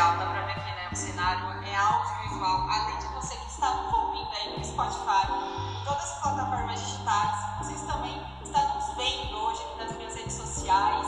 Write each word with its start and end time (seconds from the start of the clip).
social, 0.00 0.16
dá 0.16 0.26
pra 0.26 0.42
ver 0.46 0.54
que 0.54 0.60
né, 0.60 0.88
o 0.90 0.96
cenário 0.96 1.62
é 1.62 1.76
audiovisual, 1.76 2.70
além 2.70 2.98
de 2.98 3.06
você 3.08 3.36
que 3.36 3.50
está 3.50 3.74
nos 3.74 3.92
ouvindo 3.92 4.30
aí 4.32 4.58
no 4.58 4.64
Spotify, 4.64 5.26
em 5.28 5.84
todas 5.84 6.04
as 6.04 6.20
plataformas 6.20 6.80
digitais, 6.80 7.58
vocês 7.58 7.82
também 7.82 8.18
estão 8.42 8.74
nos 8.74 8.96
vendo 8.96 9.36
hoje 9.36 9.62
aqui 9.62 9.84
nas 9.84 9.96
minhas 9.98 10.14
redes 10.14 10.32
sociais 10.32 11.06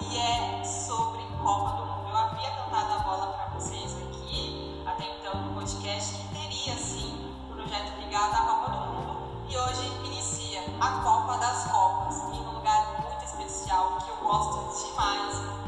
e 0.00 0.18
é 0.18 0.64
sobre 0.64 1.22
Copa 1.40 1.76
do 1.76 1.86
Mundo. 1.86 2.08
Eu 2.10 2.16
havia 2.16 2.50
cantado 2.50 2.92
a 2.94 2.98
bola 2.98 3.26
pra 3.32 3.46
vocês 3.54 3.96
aqui, 4.02 4.82
até 4.86 5.04
então 5.04 5.42
no 5.42 5.54
podcast, 5.54 6.16
que 6.16 6.34
teria 6.34 6.76
sim 6.76 7.32
um 7.48 7.54
projeto 7.54 7.96
ligado 8.00 8.34
à 8.34 8.38
Copa 8.38 8.70
do 8.72 8.86
Mundo 8.86 9.46
e 9.48 9.56
hoje 9.56 9.86
inicia 10.04 10.64
a 10.80 10.90
Copa 11.04 11.38
das 11.38 11.70
Copas, 11.70 12.16
em 12.34 12.40
um 12.40 12.54
lugar 12.54 13.02
muito 13.02 13.24
especial 13.24 13.98
que 13.98 14.10
eu 14.10 14.16
gosto 14.16 14.88
demais 14.88 15.61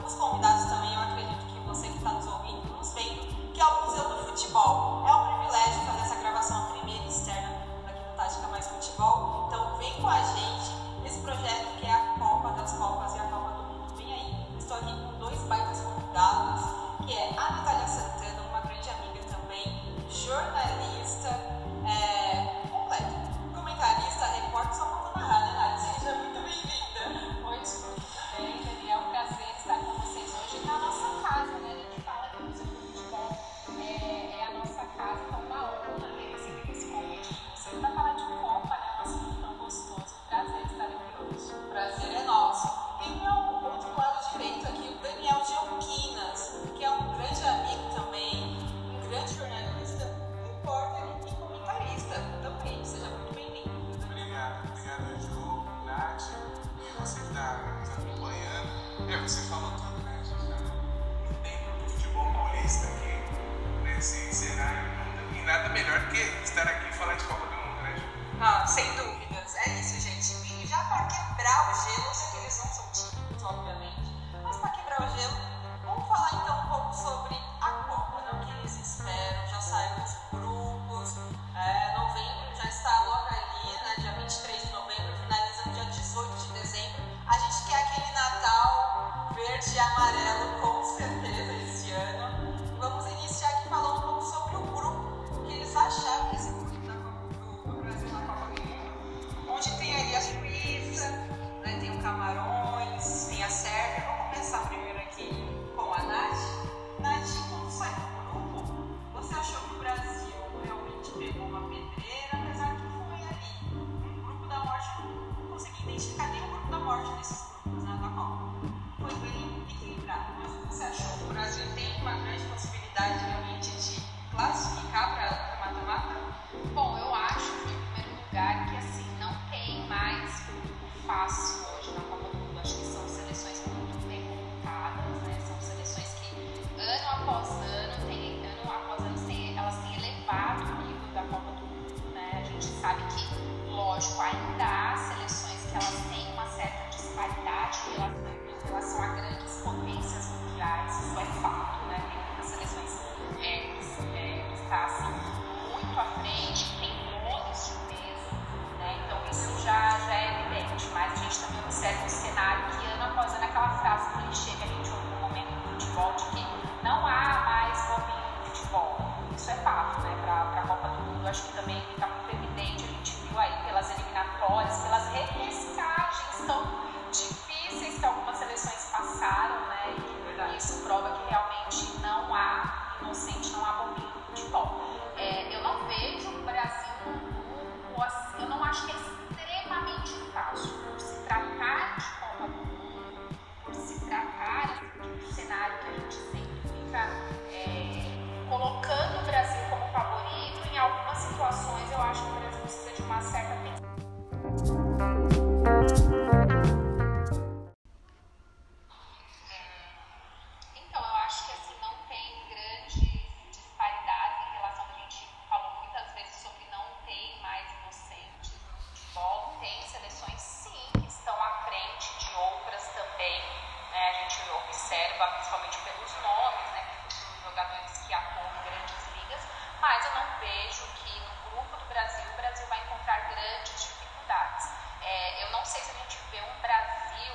não 230.14 230.38
vejo 230.38 230.86
que 230.94 231.18
no 231.20 231.50
grupo 231.50 231.76
do 231.76 231.84
Brasil, 231.86 232.24
o 232.30 232.36
Brasil 232.36 232.66
vai 232.68 232.78
encontrar 232.80 233.18
grandes 233.28 233.84
dificuldades. 233.84 234.68
É, 235.02 235.44
eu 235.44 235.50
não 235.50 235.64
sei 235.64 235.82
se 235.82 235.90
a 235.90 235.94
gente 235.94 236.18
vê 236.30 236.40
um 236.40 236.60
Brasil 236.60 237.34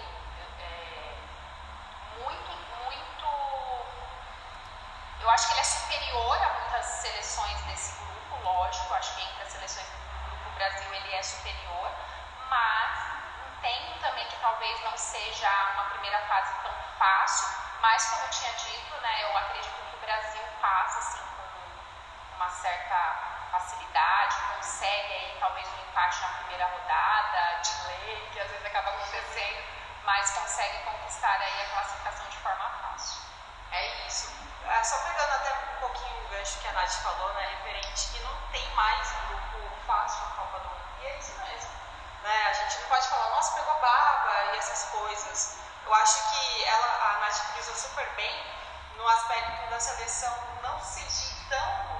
é, 0.59 1.13
muito, 2.21 2.51
muito. 2.83 3.25
Eu 5.19 5.29
acho 5.29 5.47
que 5.47 5.53
ele 5.53 5.59
é 5.59 5.63
superior 5.63 6.43
a 6.43 6.49
muitas 6.59 6.85
seleções 6.85 7.61
desse 7.63 7.99
grupo, 7.99 8.43
lógico, 8.43 8.93
acho 8.93 9.15
que 9.15 9.21
entre 9.23 9.43
as 9.43 9.49
seleções 9.49 9.87
do 9.89 10.29
grupo 10.29 10.49
Brasil 10.55 10.93
ele 10.93 11.13
é 11.13 11.21
superior, 11.23 11.91
mas 12.49 12.99
entendo 13.57 13.99
também 13.99 14.25
que 14.27 14.37
talvez 14.37 14.81
não 14.83 14.95
seja 14.97 15.49
uma 15.73 15.83
primeira 15.85 16.19
fase 16.27 16.53
tão 16.63 16.73
fácil, 16.97 17.49
mas 17.81 18.05
como 18.09 18.23
eu 18.23 18.29
tinha 18.29 18.53
dito, 18.53 19.01
né, 19.01 19.23
eu 19.23 19.37
acredito 19.37 19.73
que 19.89 19.95
o 19.95 19.99
Brasil 19.99 20.41
passa 20.61 20.99
assim, 20.99 21.28
certa 22.61 23.49
facilidade, 23.51 24.35
consegue 24.55 25.13
aí 25.13 25.37
talvez 25.39 25.67
um 25.67 25.89
empate 25.89 26.21
na 26.21 26.27
primeira 26.39 26.65
rodada, 26.67 27.61
de 27.61 27.87
lei 27.87 28.29
que 28.33 28.39
às 28.39 28.49
vezes 28.49 28.65
acaba 28.65 28.89
acontecendo, 28.89 29.63
mas 30.03 30.29
consegue 30.31 30.77
conquistar 30.83 31.39
aí 31.39 31.61
a 31.61 31.69
classificação 31.69 32.27
de 32.27 32.37
forma 32.37 32.69
fácil. 32.81 33.21
É 33.71 34.05
isso. 34.05 34.29
É, 34.67 34.83
só 34.83 34.97
pegando 34.99 35.33
até 35.35 35.53
um 35.53 35.79
pouquinho 35.79 36.25
o 36.25 36.27
gancho 36.29 36.59
que 36.59 36.67
a 36.67 36.73
Nath 36.73 36.91
falou, 37.01 37.33
né, 37.33 37.47
referente 37.63 38.09
que 38.09 38.19
não 38.19 38.35
tem 38.51 38.67
mais 38.75 39.09
grupo 39.29 39.71
fácil 39.87 40.21
na 40.25 40.35
Copa 40.35 40.59
do 40.59 40.69
Mundo, 40.69 41.01
e 41.01 41.05
é 41.05 41.17
isso 41.17 41.39
mesmo. 41.39 41.71
Né? 42.23 42.47
A 42.49 42.53
gente 42.53 42.81
não 42.81 42.89
pode 42.89 43.07
falar, 43.07 43.29
nossa, 43.29 43.55
pegou 43.55 43.79
baba 43.79 44.53
e 44.53 44.57
essas 44.57 44.89
coisas. 44.91 45.59
Eu 45.85 45.93
acho 45.93 46.31
que 46.31 46.63
ela, 46.65 47.15
a 47.15 47.19
Nath 47.19 47.37
frisou 47.53 47.75
super 47.75 48.07
bem 48.15 48.45
no 48.97 49.07
aspecto 49.07 49.69
da 49.69 49.79
seleção 49.79 50.35
não 50.61 50.79
se 50.81 51.09
sentir 51.09 51.49
tão 51.49 51.98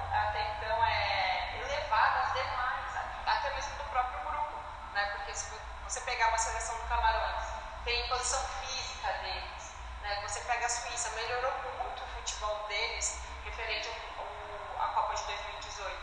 Porque 5.30 5.36
se 5.38 5.50
você 5.84 6.00
pegar 6.00 6.28
uma 6.28 6.38
seleção 6.38 6.76
do 6.76 6.88
Camarões, 6.88 7.44
tem 7.84 8.08
posição 8.08 8.42
física 8.62 9.12
deles. 9.22 9.74
Né? 10.02 10.20
Você 10.22 10.40
pega 10.40 10.66
a 10.66 10.68
Suíça, 10.68 11.10
melhorou 11.10 11.52
muito 11.78 12.02
o 12.02 12.06
futebol 12.08 12.66
deles 12.66 13.20
referente 13.44 13.88
ao, 13.88 14.24
ao, 14.24 14.90
à 14.90 14.92
Copa 14.92 15.14
de 15.14 15.22
2018. 15.22 15.96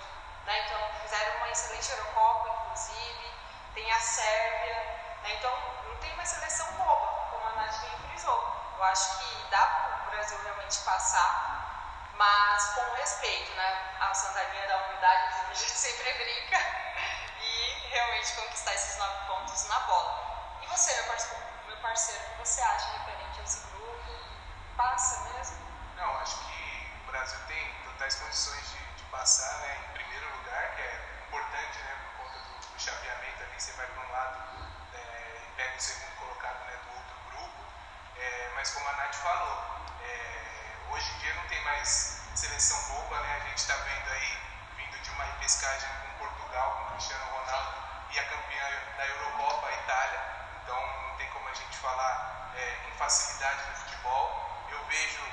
Né? 0.45 0.65
Então, 0.65 0.79
fizeram 1.01 1.37
uma 1.39 1.49
excelente 1.49 1.91
Eurocopa, 1.91 2.55
inclusive. 2.61 3.33
Tem 3.73 3.91
a 3.91 3.99
Sérvia. 3.99 4.75
Né? 5.23 5.35
Então, 5.37 5.51
não 5.89 5.97
tem 5.97 6.13
uma 6.13 6.25
seleção 6.25 6.71
boba, 6.73 7.27
como 7.31 7.47
a 7.47 7.61
Nath 7.63 7.83
frisou. 8.07 8.73
Eu 8.77 8.83
acho 8.85 9.19
que 9.19 9.47
dá 9.49 9.59
para 9.59 10.07
o 10.07 10.09
Brasil 10.11 10.39
realmente 10.41 10.79
passar, 10.79 12.13
mas 12.13 12.63
com 12.75 12.95
respeito, 12.95 13.51
né? 13.55 13.97
A 13.99 14.13
sandalinha 14.13 14.67
da 14.67 14.77
humildade, 14.77 15.35
a 15.51 15.53
gente 15.53 15.71
sempre 15.75 16.13
brinca, 16.13 16.76
realmente 17.97 18.33
conquistar 18.33 18.75
esses 18.75 18.95
nove 18.97 19.25
pontos 19.25 19.63
na 19.63 19.79
bola. 19.79 20.59
E 20.61 20.67
você, 20.67 20.93
meu 20.93 21.05
parceiro, 21.05 21.43
meu 21.65 21.77
parceiro 21.77 22.21
o 22.21 22.29
que 22.29 22.37
você 22.45 22.61
acha 22.61 22.91
referente 22.91 23.39
a 23.39 23.43
esse 23.43 23.59
grupo? 23.71 24.11
Passa 24.77 25.33
mesmo? 25.33 25.57
Não, 25.95 26.19
acho 26.19 26.37
que 26.45 26.91
o 27.01 27.11
Brasil 27.11 27.39
tem 27.47 27.73
totais 27.85 28.15
condições 28.15 28.69
de, 28.69 28.77
de 28.97 29.03
passar 29.05 29.51
né, 29.61 29.77
em 29.89 29.93
primeiro 29.93 30.29
lugar, 30.37 30.75
que 30.75 30.81
é 30.81 31.23
importante 31.27 31.79
né, 31.79 31.97
por 32.03 32.23
conta 32.23 32.37
do, 32.37 32.73
do 32.73 32.79
chaveamento 32.79 33.43
ali, 33.43 33.59
você 33.59 33.71
vai 33.71 33.87
para 33.87 34.03
um 34.03 34.11
lado 34.11 34.37
é, 34.93 35.41
e 35.41 35.51
pega 35.55 35.75
o 35.75 35.81
segundo 35.81 36.15
colocado 36.17 36.65
né, 36.65 36.77
do 36.85 36.97
outro 36.97 37.17
grupo. 37.31 37.63
É, 38.15 38.51
mas 38.53 38.69
como 38.69 38.87
a 38.89 38.93
Nath 38.93 39.15
falou, 39.15 39.63
é, 40.03 40.93
hoje 40.93 41.11
em 41.13 41.17
dia 41.17 41.33
não 41.33 41.47
tem 41.47 41.63
mais 41.63 42.21
seleção 42.35 42.79
boba, 42.93 43.19
né? 43.21 43.37
A 43.37 43.49
gente 43.49 43.57
está 43.57 43.75
vendo 43.75 44.11
aí, 44.11 44.37
vindo 44.77 45.01
de 45.01 45.09
uma 45.09 45.23
repescagem 45.23 45.89
com 45.89 46.25
Portugal, 46.27 46.77
com 46.77 46.93
Cristiano 46.93 47.25
Ronaldo 47.31 47.86
e 48.11 48.19
a 48.19 48.23
campeã 48.25 48.65
da 48.97 49.05
Eurocopa, 49.05 49.67
a 49.67 49.73
Itália. 49.73 50.21
Então 50.63 51.09
não 51.09 51.17
tem 51.17 51.29
como 51.29 51.47
a 51.49 51.53
gente 51.53 51.77
falar 51.77 52.51
é, 52.55 52.87
facilidade 52.97 53.69
no 53.69 53.75
futebol. 53.77 54.67
Eu 54.71 54.83
vejo 54.85 55.23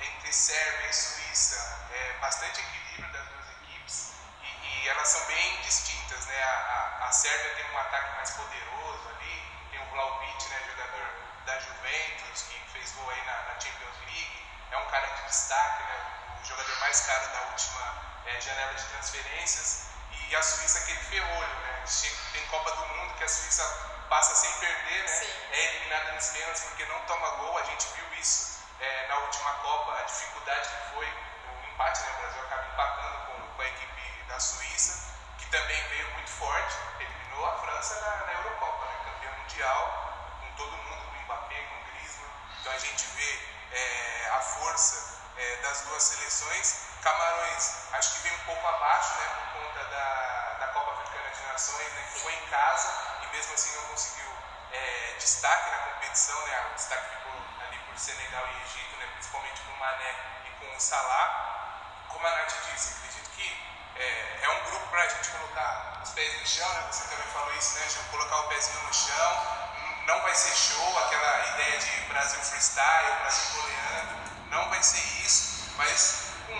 entre 0.00 0.32
Sérvia 0.32 0.88
e 0.88 0.92
Suíça 0.92 1.88
é, 1.92 2.12
bastante 2.20 2.60
equilíbrio 2.60 3.12
das 3.12 3.26
duas 3.28 3.50
equipes 3.50 4.12
e, 4.42 4.46
e, 4.46 4.88
elas 4.88 5.08
são 5.08 5.26
bem 5.26 5.60
distintas, 5.62 6.26
né? 6.26 6.42
A, 6.42 7.02
a, 7.02 7.08
a 7.08 7.12
Sérvia 7.12 7.54
tem 7.54 7.70
um 7.70 7.78
ataque 7.78 8.16
mais 8.16 8.30
poderoso 8.30 9.08
ali, 9.10 9.68
tem 9.70 9.80
o 9.80 9.90
Vlaovic, 9.90 10.48
né, 10.48 10.62
jogador 10.70 11.06
da 11.44 11.58
Juventus, 11.60 12.42
que 12.42 12.58
fez 12.72 12.92
gol 12.92 13.10
aí 13.10 13.24
na, 13.26 13.42
na, 13.42 13.60
Champions 13.60 13.96
League, 14.06 14.46
é 14.70 14.76
um 14.78 14.86
cara 14.86 15.06
de 15.06 15.22
destaque, 15.22 15.82
né, 15.82 16.38
o 16.40 16.44
jogador 16.44 16.78
mais 16.80 17.00
caro 17.00 17.28
da 17.32 17.40
última 17.50 18.22
é, 18.26 18.40
janela 18.40 18.74
de 18.74 18.84
transferências, 18.84 19.89
e 20.30 20.36
a 20.36 20.42
Suíça 20.42 20.78
aquele 20.78 21.00
ferrolho, 21.00 21.54
né, 21.60 21.84
tem 22.32 22.46
Copa 22.46 22.70
do 22.70 22.86
Mundo 22.86 23.14
que 23.14 23.24
a 23.24 23.28
Suíça 23.28 23.64
passa 24.08 24.32
sem 24.36 24.52
perder, 24.60 25.02
né, 25.02 25.26
é 25.50 25.64
eliminada 25.64 26.12
nos 26.12 26.28
pênaltis 26.28 26.62
porque 26.62 26.84
não 26.84 27.00
toma 27.00 27.30
gol, 27.30 27.58
a 27.58 27.64
gente 27.64 27.88
viu 27.88 28.04
isso 28.14 28.62
é, 28.78 29.08
na 29.08 29.16
última 29.18 29.52
Copa, 29.54 29.98
a 29.98 30.02
dificuldade 30.02 30.68
que 30.68 30.94
foi 30.94 31.06
o 31.06 31.72
empate, 31.72 32.00
né, 32.02 32.12
o 32.14 32.20
Brasil 32.22 32.42
acaba 32.42 32.62
empatando 32.62 33.26
com, 33.26 33.54
com 33.56 33.62
a 33.62 33.66
equipe 33.66 34.24
da 34.28 34.38
Suíça, 34.38 35.02
que 35.36 35.46
também 35.46 35.82
veio 35.88 36.08
muito 36.12 36.30
forte, 36.30 36.76
eliminou 37.00 37.46
a 37.46 37.58
França 37.58 38.00
na, 38.00 38.26
na 38.26 38.32
Eurocopa, 38.34 38.86
né, 38.86 39.00
campeão 39.06 39.32
mundial, 39.36 40.38
com 40.40 40.52
todo 40.52 40.76
mundo 40.76 41.24
Mbappé, 41.24 41.56
com 41.56 41.90
Griezmann. 41.90 42.30
Então 42.60 42.72
a 42.72 42.78
gente 42.78 43.04
vê 43.16 43.48
é, 43.72 44.30
a 44.30 44.40
força 44.40 45.22
é, 45.36 45.56
das 45.56 45.80
duas 45.80 46.02
seleções. 46.04 46.88
Camarões, 47.02 47.74
acho 47.94 48.12
que 48.12 48.18
vem 48.28 48.32
um 48.32 48.44
pouco 48.44 48.68
abaixo, 48.68 49.14
né, 49.14 49.49
conta 49.80 49.84
da, 49.84 50.56
da 50.60 50.66
Copa 50.68 50.92
Africana 50.92 51.30
de 51.30 51.52
Nações, 51.52 51.92
né, 51.92 52.04
foi 52.16 52.32
em 52.34 52.46
casa 52.48 52.92
e 53.22 53.36
mesmo 53.36 53.54
assim 53.54 53.74
não 53.76 53.84
conseguiu 53.88 54.30
é, 54.72 55.14
destaque 55.18 55.70
na 55.70 55.78
competição, 55.78 56.46
né, 56.46 56.66
o 56.70 56.74
destaque 56.74 57.16
ficou 57.16 57.32
ali 57.66 57.78
por 57.78 57.98
Senegal 57.98 58.46
e 58.46 58.62
Egito, 58.62 58.96
né, 58.98 59.08
principalmente 59.14 59.60
com 59.62 59.72
o 59.72 59.78
Mané 59.78 60.14
e 60.44 60.50
com 60.58 60.76
o 60.76 60.80
Salah. 60.80 62.04
Como 62.08 62.26
a 62.26 62.30
Nath 62.30 62.54
disse, 62.72 62.94
acredito 62.98 63.30
que 63.30 63.66
é, 63.96 64.38
é 64.42 64.50
um 64.50 64.64
grupo 64.64 64.86
para 64.88 65.02
a 65.02 65.08
gente 65.08 65.30
colocar 65.30 66.00
os 66.02 66.10
pés 66.10 66.40
no 66.40 66.46
chão, 66.46 66.68
né, 66.74 66.86
você 66.90 67.08
também 67.08 67.26
falou 67.28 67.54
isso, 67.54 67.78
né, 67.78 67.86
colocar 68.10 68.36
o 68.36 68.48
pezinho 68.48 68.82
no 68.82 68.92
chão, 68.92 69.66
não 70.06 70.20
vai 70.22 70.34
ser 70.34 70.54
show, 70.54 70.98
aquela 71.06 71.46
ideia 71.54 71.78
de 71.78 71.90
Brasil 72.08 72.40
freestyle, 72.40 73.20
Brasil 73.20 73.62
goleando, 73.62 74.30
não 74.50 74.68
vai 74.68 74.82
ser 74.82 75.02
isso, 75.24 75.72
mas 75.76 76.34
com, 76.46 76.54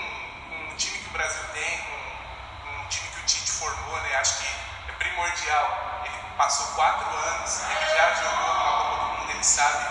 com 0.49 0.73
o 0.73 0.77
time 0.77 0.99
que 0.99 1.09
o 1.09 1.13
Brasil 1.13 1.43
tem, 1.53 1.79
com, 1.79 2.01
com 2.63 2.85
o 2.85 2.89
time 2.89 3.09
que 3.11 3.21
o 3.21 3.27
Tite 3.27 3.50
formou, 3.61 4.01
né, 4.01 4.17
acho 4.17 4.41
que 4.41 4.49
é 4.89 4.93
primordial. 4.93 6.03
Ele 6.07 6.17
passou 6.39 6.67
quatro 6.69 7.07
anos, 7.15 7.61
ele 7.61 7.95
já 7.95 8.15
jogou 8.15 8.55
na 8.55 8.65
Copa 8.65 8.95
do 8.97 9.19
Mundo, 9.19 9.31
ele 9.33 9.45
sabe 9.45 9.85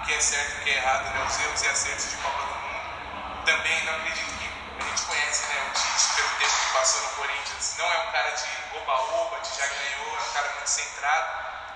o 0.00 0.06
que 0.06 0.14
é 0.14 0.20
certo 0.20 0.50
e 0.50 0.60
o 0.60 0.64
que 0.64 0.70
é 0.70 0.76
errado, 0.78 1.04
né, 1.12 1.24
os 1.28 1.40
erros 1.40 1.62
e 1.62 1.68
acertos 1.68 2.10
de 2.10 2.16
Copa 2.16 2.40
do 2.40 2.54
Mundo. 2.54 3.44
Também 3.44 3.84
não 3.84 3.96
acredito 3.96 4.32
que 4.38 4.48
a 4.80 4.88
gente 4.88 5.02
conhece 5.02 5.46
né, 5.46 5.68
o 5.68 5.72
Tite 5.76 6.14
pelo 6.16 6.30
tempo 6.38 6.52
que 6.52 6.72
passou 6.72 7.02
no 7.02 7.08
Corinthians, 7.10 7.74
não 7.76 7.92
é 7.92 7.98
um 7.98 8.12
cara 8.12 8.30
de 8.30 8.78
oba-oba, 8.78 9.40
de 9.40 9.56
já 9.60 9.66
ganhou, 9.66 10.16
é 10.16 10.22
um 10.22 10.32
cara 10.32 10.48
muito 10.54 10.70
centrado 10.70 11.28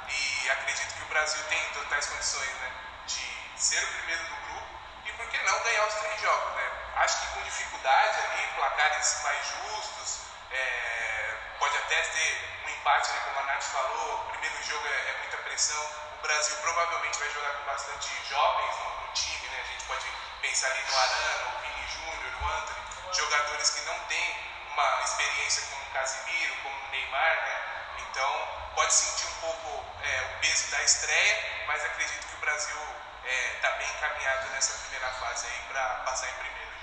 e 0.08 0.50
acredito 0.50 0.94
que 0.94 1.02
o 1.02 1.06
Brasil 1.06 1.44
tem 1.50 1.62
totais 1.74 2.06
condições 2.06 2.48
né, 2.48 2.70
de 3.06 3.60
ser 3.60 3.84
o 3.84 3.86
primeiro 3.98 4.24
do 4.24 4.36
grupo 4.48 4.66
e 5.04 5.12
por 5.12 5.28
que 5.28 5.38
não 5.44 5.62
ganhar 5.62 5.86
os 5.86 5.94
três 5.94 6.20
jogos. 6.22 6.56
Né? 6.56 6.70
Acho 6.96 7.20
que 7.20 7.26
com 7.34 7.42
dificuldade 7.42 8.20
ali, 8.24 8.46
placares 8.56 9.20
mais 9.22 9.46
justos, 9.48 10.20
é, 10.50 11.15
pode 11.58 11.76
até 11.76 12.00
ter 12.02 12.60
um 12.64 12.68
empate, 12.70 13.12
né, 13.12 13.20
como 13.24 13.40
a 13.40 13.42
Nath 13.52 13.62
falou, 13.64 14.14
o 14.14 14.30
primeiro 14.30 14.62
jogo 14.64 14.86
é, 14.86 15.10
é, 15.10 15.16
muita 15.18 15.36
pressão, 15.38 15.82
o 16.18 16.22
Brasil 16.22 16.56
provavelmente 16.56 17.18
vai 17.18 17.30
jogar 17.30 17.50
com 17.50 17.64
bastante 17.64 18.08
jovens 18.28 18.76
no, 18.76 19.06
no 19.06 19.12
time, 19.12 19.48
né? 19.48 19.60
a 19.62 19.72
gente 19.72 19.84
pode 19.84 20.06
pensar 20.42 20.70
ali 20.70 20.82
no 20.82 20.96
Arana, 20.96 21.56
o 21.56 21.60
Vini 21.60 21.88
Júnior, 21.88 22.42
o 22.42 22.46
Anthony, 22.46 22.80
jogadores 23.12 23.70
que 23.70 23.80
não 23.82 23.98
têm 24.06 24.36
uma 24.72 25.02
experiência 25.02 25.62
como 25.70 25.82
o 25.82 25.90
Casimiro, 25.92 26.54
como 26.62 26.74
o 26.74 26.90
Neymar, 26.90 27.36
né? 27.42 27.76
então 27.98 28.70
pode 28.74 28.92
sentir 28.92 29.26
um 29.26 29.40
pouco 29.40 29.84
é, 30.02 30.20
o 30.22 30.40
peso 30.40 30.70
da 30.70 30.82
estreia, 30.82 31.64
mas 31.66 31.84
acredito 31.84 32.26
que 32.26 32.34
o 32.34 32.38
Brasil 32.38 32.76
está 33.24 33.68
é, 33.68 33.78
bem 33.78 33.88
encaminhado 33.88 34.48
nessa 34.50 34.74
primeira 34.78 35.10
fase 35.12 35.46
aí 35.46 35.60
para 35.68 35.82
passar 36.04 36.28
em 36.28 36.34
primeiro. 36.34 36.75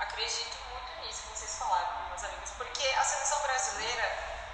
Acredito 0.00 0.56
muito 0.70 1.06
nisso 1.06 1.22
que 1.22 1.36
vocês 1.36 1.58
falaram, 1.58 2.08
meus 2.10 2.22
amigos, 2.22 2.50
porque 2.56 2.86
a 2.86 3.02
seleção 3.02 3.40
brasileira 3.42 4.04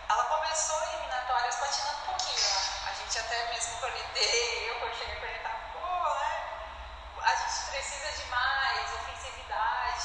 ela 0.08 0.24
começou 0.24 0.82
eliminatórias 0.84 1.56
patinando 1.56 1.98
um 1.98 2.06
pouquinho. 2.06 2.40
Né? 2.40 2.88
A 2.88 2.92
gente 2.94 3.18
até 3.18 3.52
mesmo 3.52 3.78
cornetei, 3.78 4.70
eu 4.70 4.94
cheguei 4.94 5.16
a 5.16 5.20
cornetar, 5.20 5.70
pô, 5.74 6.14
né? 6.14 6.44
A 7.22 7.34
gente 7.36 7.66
precisa 7.70 8.12
de 8.12 8.24
mais 8.30 8.94
ofensividade, 8.94 10.04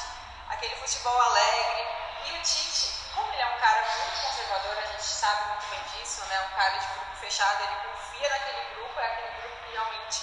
aquele 0.50 0.75
futebol 0.75 1.22
alegre. 1.22 1.88
E 2.25 2.31
o 2.34 2.41
Tite, 2.41 2.91
como 3.15 3.31
ele 3.31 3.41
é 3.41 3.48
um 3.48 3.60
cara 3.60 3.81
muito 3.81 4.22
conservador, 4.22 4.77
a 4.77 4.88
gente 4.88 5.03
sabe 5.03 5.48
muito 5.51 5.67
bem 5.67 5.84
disso, 5.84 6.22
né? 6.25 6.50
Um 6.51 6.55
cara 6.58 6.77
de 6.77 6.88
grupo 6.88 7.15
fechado, 7.15 7.63
ele 7.63 7.89
confia 7.89 8.29
naquele 8.29 8.75
grupo, 8.75 9.00
é 9.00 9.05
aquele 9.05 9.41
grupo 9.41 9.63
que 9.63 9.72
realmente 9.72 10.22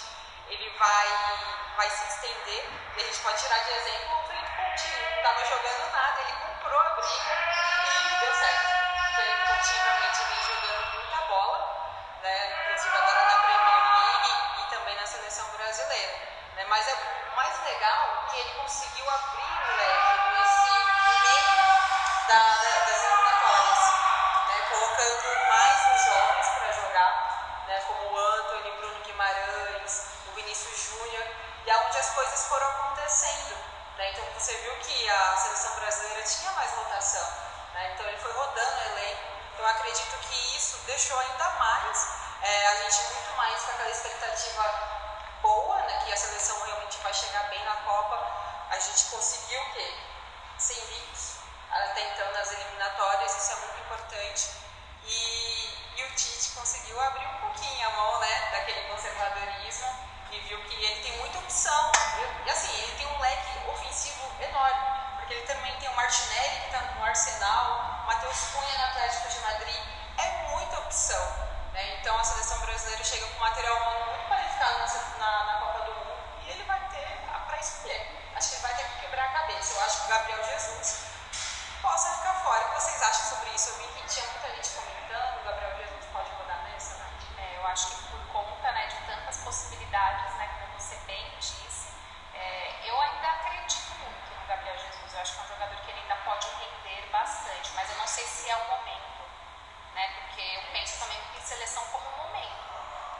ele 0.48 0.78
vai, 0.78 1.08
vai 1.76 1.88
se 1.90 2.06
estender. 2.08 2.68
E 2.96 3.00
a 3.00 3.04
gente 3.04 3.18
pode 3.20 3.42
tirar 3.42 3.58
de 3.64 3.70
exemplo 3.72 4.25
não 4.84 5.16
estava 5.16 5.44
jogando 5.46 5.90
nada, 5.90 6.20
ele 6.20 6.32
comprou 6.32 6.78
a 6.78 6.90
briga 6.90 7.34
e 7.86 8.20
deu 8.20 8.34
certo. 8.34 8.76
Coutinho 9.46 9.82
realmente 9.84 10.22
vem 10.24 10.42
jogando 10.42 10.92
muita 10.92 11.16
bola, 11.28 12.18
né? 12.22 12.62
Inclusive 12.66 12.96
agora 12.96 13.24
na 13.24 13.38
Premier 13.38 13.80
League 13.96 14.34
e 14.60 14.70
também 14.70 14.96
na 14.96 15.06
seleção 15.06 15.48
brasileira. 15.52 16.12
Né? 16.56 16.64
Mas 16.68 16.86
é 16.88 16.94
o 16.94 17.36
mais 17.36 17.64
legal 17.64 18.26
que 18.30 18.38
ele 18.38 18.50
conseguiu 18.60 19.08
abrir 19.08 19.55
Né? 33.96 34.12
Então 34.12 34.24
você 34.34 34.54
viu 34.58 34.76
que 34.80 35.08
a 35.08 35.36
seleção 35.36 35.74
brasileira 35.76 36.22
tinha 36.22 36.52
mais 36.52 36.70
rotação, 36.72 37.28
né? 37.74 37.92
então 37.94 38.06
ele 38.06 38.18
foi 38.18 38.32
rodando 38.32 38.76
o 38.76 38.84
elenco. 38.92 39.22
Então 39.54 39.66
acredito 39.66 40.18
que 40.18 40.56
isso 40.56 40.76
deixou 40.86 41.18
ainda 41.18 41.48
mais 41.50 42.08
é, 42.42 42.66
a 42.68 42.74
gente 42.82 43.12
muito 43.12 43.36
mais 43.36 43.62
com 43.62 43.70
aquela 43.72 43.90
expectativa 43.90 45.38
boa, 45.42 45.76
né? 45.82 46.02
que 46.04 46.12
a 46.12 46.16
seleção 46.16 46.60
realmente 46.62 46.98
vai 46.98 47.14
chegar 47.14 47.44
bem 47.48 47.64
na 47.64 47.76
Copa, 47.76 48.66
a 48.70 48.78
gente 48.78 49.04
conseguiu 49.06 49.60
o 49.62 49.72
quê? 49.72 49.94
Ser 50.58 50.74
invictos 50.74 51.36
até 51.70 52.12
então 52.12 52.32
nas 52.32 52.52
eliminatórias, 52.52 53.36
isso 53.36 53.52
é 53.52 53.56
muito 53.56 53.80
importante. 53.80 54.50
E, 55.04 55.78
e 55.96 56.04
o 56.04 56.14
Tite 56.14 56.50
conseguiu 56.50 57.00
abrir 57.00 57.26
um 57.26 57.38
pouquinho 57.38 57.86
a 57.88 57.90
mão 57.92 58.20
né, 58.20 58.48
daquele 58.50 58.80
conservadorismo 58.88 60.15
viu 60.40 60.58
que 60.64 60.84
ele 60.84 61.02
tem 61.02 61.18
muita 61.18 61.38
opção. 61.38 61.92
E 62.44 62.50
assim, 62.50 62.74
ele 62.82 62.92
tem 62.96 63.06
um 63.06 63.18
leque 63.18 63.68
ofensivo 63.68 64.30
enorme, 64.40 64.86
porque 65.16 65.34
ele 65.34 65.46
também 65.46 65.76
tem 65.78 65.88
o 65.88 65.94
Martinelli 65.94 66.60
que 66.60 66.66
está 66.66 66.80
no 66.80 67.04
Arsenal, 67.04 68.00
o 68.02 68.06
Matheus 68.06 68.38
Cunha 68.52 68.78
no 68.78 68.84
Atlético 68.84 69.28
de 69.28 69.40
Madrid, 69.40 69.82
é 70.18 70.48
muita 70.50 70.78
opção. 70.80 71.46
Né? 71.72 71.98
Então 72.00 72.18
a 72.18 72.24
seleção 72.24 72.58
brasileira 72.60 73.04
chega 73.04 73.26
com 73.26 73.38
material 73.38 73.76
humano 73.76 74.06
muito 74.12 74.28
qualificado 74.28 74.78
na, 74.78 74.86
na, 75.18 75.44
na 75.44 75.58
Copa 75.58 75.84
do 75.84 75.94
Mundo 75.94 76.16
e 76.44 76.50
ele 76.50 76.64
vai 76.64 76.80
ter 76.88 77.20
para 77.46 77.58
escolher. 77.58 78.32
Acho 78.34 78.48
que 78.48 78.54
ele 78.54 78.62
vai 78.62 78.74
ter 78.74 78.84
que 78.84 79.00
quebrar 79.00 79.24
a 79.24 79.28
cabeça. 79.28 79.74
Eu 79.74 79.84
acho 79.84 80.00
que 80.00 80.04
o 80.04 80.08
Gabriel 80.08 80.44
Jesus 80.44 81.06
possa 81.82 82.14
ficar 82.14 82.34
fora. 82.42 82.66
O 82.66 82.68
que 82.70 82.82
vocês 82.82 83.02
acham 83.02 83.36
sobre 83.36 83.50
isso? 83.50 83.70
Eu 83.70 83.76
vi 83.76 83.86
que 84.00 84.08
tinha 84.08 84.26
muita 84.26 84.48
gente 84.56 84.70
comentando, 84.70 85.40
o 85.40 85.44
Gabriel 85.44 85.76
Jesus 85.76 86.04
pode 86.12 86.30
rodar 86.32 86.62
nessa, 86.64 86.94
né? 86.96 87.10
É, 87.38 87.56
eu 87.58 87.66
acho 87.66 87.88
que 87.88 88.08
por 88.08 88.20
conta 88.32 88.72
né, 88.72 88.86
de 88.86 88.96
tantas 89.06 89.35
possibilidades, 89.46 90.34
né, 90.34 90.50
como 90.58 90.80
você 90.80 90.96
bem 91.06 91.30
disse, 91.38 91.94
é, 92.34 92.80
eu 92.84 93.00
ainda 93.00 93.28
acredito 93.28 93.94
muito 93.94 94.34
no 94.34 94.46
Gabriel 94.48 94.76
Jesus. 94.76 95.14
Eu 95.14 95.20
acho 95.20 95.34
que 95.34 95.40
é 95.40 95.44
um 95.44 95.48
jogador 95.48 95.76
que 95.76 95.90
ele 95.92 96.00
ainda 96.00 96.16
pode 96.16 96.48
render 96.48 97.08
bastante, 97.12 97.70
mas 97.76 97.88
eu 97.90 97.96
não 97.96 98.06
sei 98.08 98.26
se 98.26 98.50
é 98.50 98.56
o 98.56 98.64
momento, 98.66 99.22
né? 99.94 100.08
Porque 100.18 100.42
eu 100.42 100.62
penso 100.72 100.98
também 100.98 101.16
em 101.36 101.40
seleção 101.40 101.84
como 101.92 102.08
um 102.08 102.16
momento. 102.26 102.58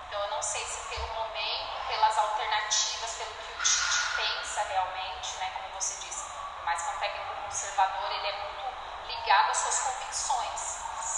Então 0.09 0.21
eu 0.21 0.31
não 0.31 0.43
sei 0.43 0.67
se 0.67 0.89
pelo 0.89 1.07
momento, 1.15 1.87
pelas 1.87 2.19
alternativas, 2.19 3.15
pelo 3.15 3.31
que 3.31 3.53
o 3.53 3.63
Tite 3.63 4.17
pensa 4.17 4.63
realmente, 4.65 5.37
né? 5.39 5.53
Como 5.55 5.81
você 5.81 5.95
disse, 6.05 6.25
mais 6.65 6.83
que 6.83 6.91
é 6.91 6.93
um 6.93 6.99
técnico 6.99 7.35
conservador, 7.45 8.11
ele 8.11 8.27
é 8.27 8.33
muito 8.33 8.67
ligado 9.07 9.51
às 9.51 9.59
suas 9.59 9.79
convicções, 9.79 10.61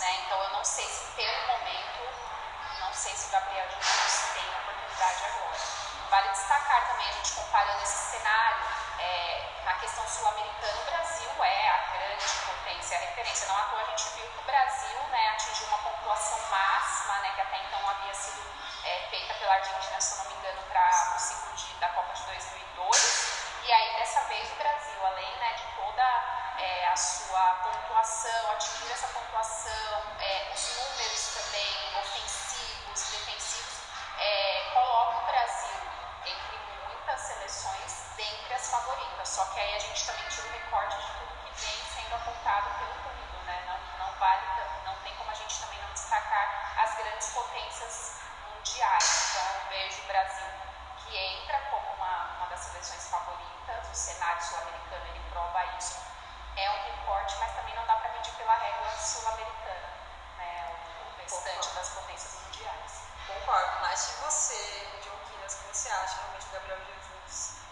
né? 0.01 0.21
Então 0.27 0.43
eu 0.43 0.51
não 0.51 0.65
sei 0.65 0.87
se 0.87 1.05
pelo 1.17 1.47
momento, 1.47 2.13
não 2.81 2.93
sei 2.93 3.17
se 3.17 3.29
o 3.29 3.31
Gabriel 3.31 3.67
Jesus 3.71 4.35
tem 4.35 4.45
oportunidade 4.49 4.88
agora. 5.05 5.59
Vale 6.11 6.29
destacar 6.31 6.89
também, 6.89 7.09
a 7.09 7.13
gente 7.13 7.33
comparando 7.33 7.83
esse 7.83 8.17
cenário, 8.17 8.65
é, 8.99 9.63
na 9.65 9.75
questão 9.75 10.07
sul-americana, 10.09 10.81
o 10.81 10.85
Brasil 10.85 11.31
é 11.45 11.69
a 11.69 11.79
grande 11.93 12.27
potência, 12.47 12.97
a 12.97 13.01
referência. 13.01 13.47
Não 13.49 13.57
à 13.57 13.65
toa 13.67 13.83
a 13.83 13.85
gente 13.85 14.09
viu 14.17 14.27
que 14.27 14.39
o 14.39 14.43
Brasil 14.43 14.99
né, 15.11 15.29
atingiu 15.31 15.67
uma 15.69 15.79
pontuação 15.79 16.39
máxima, 16.51 17.15
né, 17.21 17.33
que 17.35 17.41
até 17.41 17.59
então 17.65 17.91
havia 17.91 18.15
sido 18.15 18.43
é, 18.85 19.07
feita 19.11 19.35
pela 19.35 19.55
Argentina, 19.55 20.01
se 20.01 20.19
não 20.19 20.25
me 20.27 20.35
engano, 20.35 20.63
para 20.63 21.15
o 21.15 21.19
ciclo 21.19 21.53
de, 21.55 21.75
da 21.75 21.89
Copa 21.91 22.13
de 22.15 22.23
2002. 22.25 23.39
E 23.65 23.73
aí, 23.73 23.97
dessa 23.99 24.21
vez, 24.23 24.51
o 24.51 24.55
Brasil, 24.57 25.07
além 25.07 25.37
né, 25.37 25.53
de 25.53 25.65
toda 25.77 26.03
é, 26.59 26.89
a 26.89 26.97
sua 26.97 27.28
que 39.59 39.63
aí 39.63 39.75
a 39.75 39.79
gente 39.81 40.07
também 40.07 40.25
tira 40.29 40.47
o 40.47 40.53
recorte 40.53 40.97
de 40.99 41.07
tudo 41.19 41.35
que 41.43 41.67
vem 41.67 41.83
sendo 41.91 42.15
apontado 42.15 42.71
pelo 42.79 42.95
mundo, 42.95 43.43
né? 43.45 43.59
Não, 43.67 44.07
não 44.07 44.15
vale, 44.15 44.47
não 44.85 44.95
tem 45.03 45.13
como 45.17 45.29
a 45.33 45.35
gente 45.35 45.59
também 45.59 45.83
não 45.83 45.93
destacar 45.93 46.79
as 46.79 46.95
grandes 46.95 47.29
potências 47.31 48.23
mundiais. 48.55 49.35
Então 49.35 49.43
eu 49.59 49.69
vejo 49.69 50.03
o 50.03 50.07
Brasil 50.07 50.47
que 51.03 51.19
entra 51.19 51.59
como 51.71 51.91
uma, 51.95 52.37
uma 52.39 52.47
das 52.47 52.61
seleções 52.61 53.09
favoritas, 53.09 53.89
o 53.91 53.95
cenário 53.97 54.41
sul-americano 54.41 55.07
ele 55.09 55.25
prova 55.29 55.65
isso. 55.77 55.99
É 56.55 56.71
um 56.71 56.95
recorte, 56.95 57.35
mas 57.41 57.53
também 57.57 57.75
não 57.75 57.85
dá 57.85 57.97
para 57.97 58.13
medir 58.13 58.33
pela 58.35 58.55
regra 58.55 58.91
sul-americana, 58.91 59.91
né? 60.39 60.71
o 61.03 61.21
restante 61.21 61.69
das 61.71 61.89
potências 61.89 62.33
mundiais. 62.47 63.03
Concordo, 63.27 63.81
mas 63.81 64.09
e 64.09 64.13
você, 64.23 65.01
John 65.03 65.19
Quinas, 65.27 65.55
o 65.55 65.59
que 65.59 65.77
você 65.77 65.89
acha? 65.91 66.15
Realmente 66.15 66.47
o 66.47 66.51
Gabriel 66.53 66.79
Jesus 66.85 67.68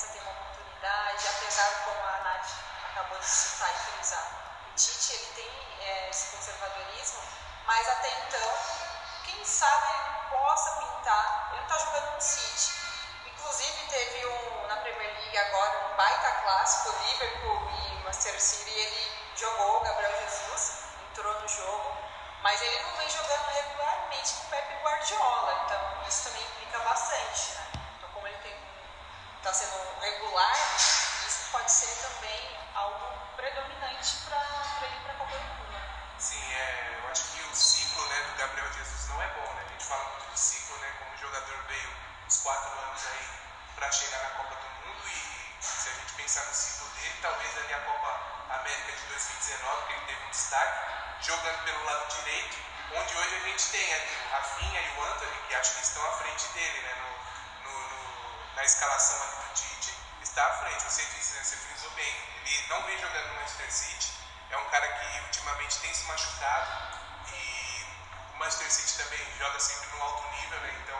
nessa, 0.00 0.06
tem 0.08 0.22
uma 0.22 0.30
oportunidade, 0.30 1.28
apesar 1.28 1.84
como 1.84 2.00
a 2.06 2.18
Nath 2.24 2.50
acabou 2.90 3.18
de 3.18 3.26
citar 3.26 3.70
e 3.70 3.92
frisar, 3.92 4.26
o 4.70 4.74
Tite 4.74 5.12
ele 5.12 5.26
tem 5.34 5.50
é, 5.80 6.08
esse 6.08 6.36
conservadorismo, 6.36 7.20
mas 7.66 7.88
até 7.88 8.08
então, 8.08 8.50
quem 9.24 9.44
sabe 9.44 9.92
ele 9.92 10.30
possa 10.30 10.70
pintar, 10.76 11.50
ele 11.50 11.60
não 11.60 11.66
está 11.66 11.78
jogando 11.78 12.14
no 12.14 12.20
City. 12.20 12.72
Inclusive 13.26 13.88
teve 13.88 14.26
um, 14.26 14.66
na 14.68 14.76
Premier 14.76 15.12
League 15.12 15.38
agora 15.38 15.92
um 15.92 15.96
baita 15.96 16.32
clássico, 16.42 16.96
Liverpool 17.04 17.70
e 17.70 17.94
Manchester 18.04 18.40
City, 18.40 18.70
ele 18.70 19.12
jogou 19.36 19.78
o 19.78 19.80
Gabriel 19.80 20.12
Jesus, 20.22 20.72
entrou 21.10 21.40
no 21.40 21.48
jogo, 21.48 21.96
mas 22.42 22.60
ele 22.62 22.82
não 22.84 22.96
vem 22.96 23.10
jogando 23.10 23.48
regularmente 23.48 24.32
com 24.32 24.46
o 24.46 24.50
Pepe 24.50 24.74
Guardiola, 24.82 25.62
então 25.66 26.08
isso 26.08 26.24
também 26.24 26.42
implica 26.42 26.78
bastante, 26.78 27.52
né? 27.52 27.69
Está 29.40 29.54
sendo 29.54 30.00
regular, 30.02 30.52
isso 31.26 31.48
pode 31.50 31.72
ser 31.72 31.88
também 32.02 32.58
algo 32.74 33.18
predominante 33.36 34.16
para 34.28 34.36
ele 34.84 35.00
para 35.02 35.14
Copa 35.14 35.32
do 35.32 35.44
Mundo. 35.44 35.72
Né? 35.72 35.80
Sim, 36.18 36.52
é, 36.52 37.00
eu 37.00 37.10
acho 37.10 37.24
que 37.32 37.40
o 37.40 37.54
ciclo 37.56 38.06
né, 38.06 38.20
do 38.28 38.36
Gabriel 38.36 38.70
Jesus 38.70 39.08
não 39.08 39.22
é 39.22 39.26
bom, 39.28 39.50
né? 39.54 39.64
A 39.64 39.72
gente 39.72 39.84
fala 39.86 40.04
muito 40.10 40.30
de 40.30 40.38
ciclo, 40.38 40.76
né? 40.76 40.92
Como 40.98 41.16
jogador 41.16 41.56
veio 41.68 41.90
uns 42.26 42.36
quatro 42.36 42.70
anos 42.80 43.00
aí 43.06 43.28
para 43.76 43.90
chegar 43.90 44.22
na 44.22 44.30
Copa 44.36 44.54
do 44.56 44.68
Mundo 44.84 45.08
e 45.08 45.64
se 45.64 45.88
a 45.88 45.92
gente 45.94 46.12
pensar 46.12 46.44
no 46.44 46.54
ciclo 46.54 46.86
dele, 47.00 47.14
talvez 47.22 47.56
ali 47.56 47.72
a 47.72 47.80
Copa 47.80 48.20
América 48.60 48.92
de 48.92 49.06
2019, 49.06 49.86
que 49.86 49.92
ele 49.94 50.04
teve 50.04 50.22
um 50.22 50.30
destaque, 50.30 51.24
jogando 51.24 51.64
pelo 51.64 51.84
lado 51.86 52.14
direito, 52.14 52.58
onde 52.92 53.16
hoje 53.16 53.36
a 53.36 53.48
gente 53.48 53.70
tem 53.70 53.94
ali 53.94 54.16
o 54.20 54.28
Rafinha 54.28 54.80
e 54.82 54.98
o 54.98 55.02
Anthony, 55.02 55.40
que 55.48 55.54
acho 55.54 55.74
que 55.76 55.82
estão 55.82 56.06
à 56.06 56.12
frente 56.18 56.46
dele, 56.48 56.78
né? 56.82 56.94
No, 57.00 57.09
escalação 58.70 59.20
ali 59.22 59.48
do 59.48 59.54
Tite, 59.54 59.94
está 60.22 60.46
à 60.46 60.52
frente. 60.62 60.82
Você 60.84 61.02
disse, 61.02 61.34
né? 61.34 61.42
Você 61.42 61.56
frisou 61.56 61.90
bem. 61.90 62.14
Ele 62.46 62.66
não 62.68 62.82
vem 62.84 62.98
jogando 62.98 63.28
no 63.28 63.34
Manchester 63.34 63.72
City, 63.72 64.12
é 64.50 64.56
um 64.56 64.64
cara 64.70 64.86
que 64.86 65.20
ultimamente 65.20 65.78
tem 65.80 65.92
se 65.92 66.04
machucado 66.04 66.70
e 67.32 67.86
o 68.34 68.38
Manchester 68.38 68.70
City 68.70 69.02
também 69.02 69.20
joga 69.38 69.58
sempre 69.58 69.88
no 69.90 70.02
alto 70.02 70.28
nível, 70.36 70.60
né? 70.60 70.80
Então 70.82 70.98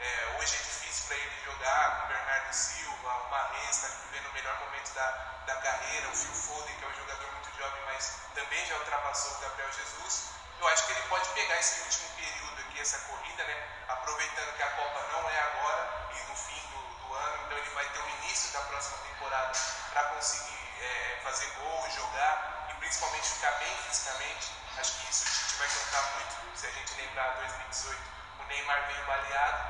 é, 0.00 0.36
hoje 0.38 0.56
é 0.56 0.58
difícil 0.58 1.06
para 1.06 1.16
ele 1.16 1.44
jogar 1.44 2.04
o 2.04 2.08
Bernardo 2.08 2.52
Silva, 2.54 3.08
o 3.08 3.30
Marrez 3.30 3.70
está 3.70 3.88
vivendo 3.88 4.28
o 4.28 4.32
melhor 4.32 4.58
momento 4.60 4.92
da, 4.94 5.08
da 5.46 5.56
carreira, 5.56 6.08
o 6.08 6.16
Phil 6.16 6.34
Foden, 6.34 6.74
que 6.76 6.84
é 6.84 6.88
um 6.88 6.94
jogador 6.94 7.32
muito 7.32 7.58
jovem, 7.58 7.82
mas 7.86 8.16
também 8.34 8.66
já 8.66 8.76
ultrapassou 8.76 9.36
o 9.36 9.40
Gabriel 9.40 9.72
Jesus. 9.72 10.30
Eu 10.58 10.68
acho 10.68 10.86
que 10.86 10.92
ele 10.92 11.02
pode 11.08 11.28
pegar 11.30 11.58
esse 11.58 11.80
último 11.80 12.08
período 12.16 12.60
aqui, 12.60 12.80
essa 12.80 12.98
corrida, 13.00 13.44
né? 13.44 13.68
Aproveitando 13.88 14.56
que 14.56 14.62
a 14.62 14.70
Copa 14.70 15.06
não 15.12 15.30
é 15.30 15.40
agora 15.40 16.10
e 16.12 16.28
no 16.28 16.36
fim 16.36 16.60
do, 16.68 16.89
ano, 17.14 17.42
então 17.44 17.58
ele 17.58 17.70
vai 17.70 17.88
ter 17.88 18.00
o 18.00 18.08
início 18.22 18.52
da 18.52 18.60
próxima 18.60 18.98
temporada 18.98 19.52
para 19.92 20.04
conseguir 20.04 20.60
é, 20.80 21.20
fazer 21.22 21.46
gol, 21.58 21.90
jogar 21.90 22.68
e 22.70 22.74
principalmente 22.74 23.28
ficar 23.28 23.52
bem 23.52 23.76
fisicamente. 23.88 24.50
Acho 24.78 24.92
que 24.94 25.10
isso 25.10 25.24
a 25.26 25.30
gente 25.30 25.54
vai 25.56 25.68
contar 25.68 26.02
muito, 26.14 26.58
se 26.58 26.66
a 26.66 26.70
gente 26.70 26.94
lembrar 26.94 27.28
2018, 27.36 28.00
o 28.40 28.44
Neymar 28.44 28.86
veio 28.86 29.04
baleado, 29.04 29.64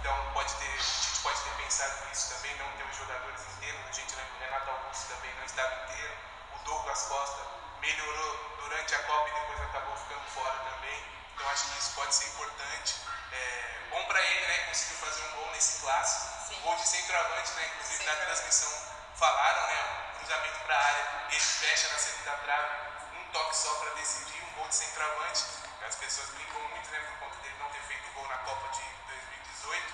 então 0.00 0.32
pode 0.32 0.52
ter, 0.54 0.68
a 0.68 0.82
gente 0.82 1.20
pode 1.22 1.40
ter 1.40 1.50
pensado 1.62 2.08
nisso 2.08 2.34
também, 2.34 2.56
não 2.58 2.70
ter 2.72 2.84
os 2.84 2.96
jogadores 2.96 3.40
inteiros, 3.54 3.80
a 3.88 3.92
gente 3.92 4.14
lembra 4.14 4.34
o 4.34 4.38
Renato 4.38 4.70
Augusto 4.70 5.08
também 5.14 5.34
não 5.34 5.44
estava 5.44 5.74
inteiro, 5.84 6.14
o 6.54 6.64
Douglas 6.64 7.02
Costa 7.02 7.62
melhorou 7.82 8.56
durante 8.60 8.94
a 8.94 9.02
Copa 9.02 9.28
e 9.28 9.32
depois 9.32 9.60
acabou 9.60 9.96
ficando 9.96 10.24
fora 10.30 10.58
também. 10.70 11.04
Então 11.34 11.48
acho 11.50 11.64
que 11.66 11.78
isso 11.78 11.92
pode 11.94 12.14
ser 12.14 12.28
importante. 12.28 12.94
É, 13.32 13.80
bom 13.90 14.04
para 14.04 14.20
ele, 14.20 14.46
né? 14.46 14.58
Conseguiu 14.68 14.96
fazer 14.98 15.22
um 15.22 15.36
gol 15.36 15.50
nesse 15.50 15.80
clássico. 15.80 16.31
Sim. 16.48 16.60
Gol 16.62 16.76
de 16.76 16.88
centroavante, 16.88 17.52
né? 17.52 17.70
Inclusive 17.74 17.98
Sim. 17.98 18.04
na 18.04 18.16
transmissão 18.16 18.72
falaram, 19.16 19.66
né? 19.66 19.78
Um 20.14 20.18
cruzamento 20.18 20.58
para 20.60 20.76
a 20.76 20.84
área, 20.84 21.06
ele 21.30 21.40
fecha 21.40 21.88
na 21.88 21.98
segunda 21.98 22.32
trave, 22.38 22.76
um 23.16 23.24
toque 23.32 23.56
só 23.56 23.74
para 23.74 23.90
decidir, 23.94 24.42
um 24.44 24.54
gol 24.54 24.68
de 24.68 24.74
centroavante. 24.74 25.44
As 25.86 25.94
pessoas 25.96 26.28
brincam 26.30 26.60
muito, 26.68 26.88
né? 26.90 26.98
Por 27.00 27.18
conta 27.26 27.42
dele 27.42 27.56
não 27.58 27.70
ter 27.70 27.80
feito 27.82 28.12
gol 28.12 28.26
na 28.28 28.38
Copa 28.38 28.68
de 28.68 28.82
2018. 29.08 29.84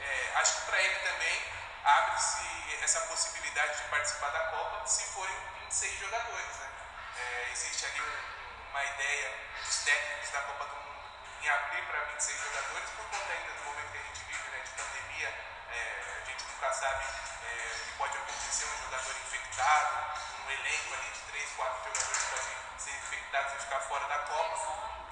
É, 0.00 0.32
acho 0.36 0.54
que 0.56 0.62
para 0.62 0.80
ele 0.80 0.96
também 0.96 1.42
abre-se 1.84 2.78
essa 2.82 3.00
possibilidade 3.02 3.76
de 3.76 3.88
participar 3.88 4.30
da 4.30 4.40
Copa 4.50 4.86
se 4.86 5.02
forem 5.12 5.34
26 5.60 6.00
jogadores, 6.00 6.56
né? 6.56 6.68
É, 7.16 7.48
existe 7.52 7.86
ali 7.86 8.00
um, 8.00 8.70
uma 8.70 8.84
ideia 8.84 9.32
dos 9.64 9.76
técnicos 9.84 10.30
da 10.30 10.40
Copa 10.42 10.64
do 10.64 10.76
Mundo 10.76 11.04
em 11.42 11.48
abrir 11.48 11.82
para 11.86 12.00
26 12.04 12.40
jogadores 12.40 12.90
por 12.90 13.04
conta 13.06 13.32
ainda 13.32 13.52
do 13.52 13.64
momento 13.64 13.92
que 13.92 13.98
a 13.98 14.02
gente 14.02 14.24
vive, 14.24 14.48
né, 14.50 14.60
de 14.64 14.70
pandemia. 14.70 15.53
Nunca 16.64 16.76
sabe 16.76 17.04
é, 17.44 17.76
o 17.76 17.84
que 17.84 17.92
pode 17.98 18.16
acontecer, 18.16 18.64
um 18.64 18.84
jogador 18.84 19.10
infectado, 19.10 19.96
um 20.46 20.50
elenco 20.50 20.94
ali 20.94 21.10
de 21.12 21.20
3, 21.30 21.50
4 21.56 21.84
jogadores 21.84 22.24
podem 22.24 22.56
ser 22.78 22.90
infectados 22.92 23.52
e 23.52 23.56
ficar 23.58 23.80
fora 23.80 24.08
da 24.08 24.18
Copa. 24.20 24.56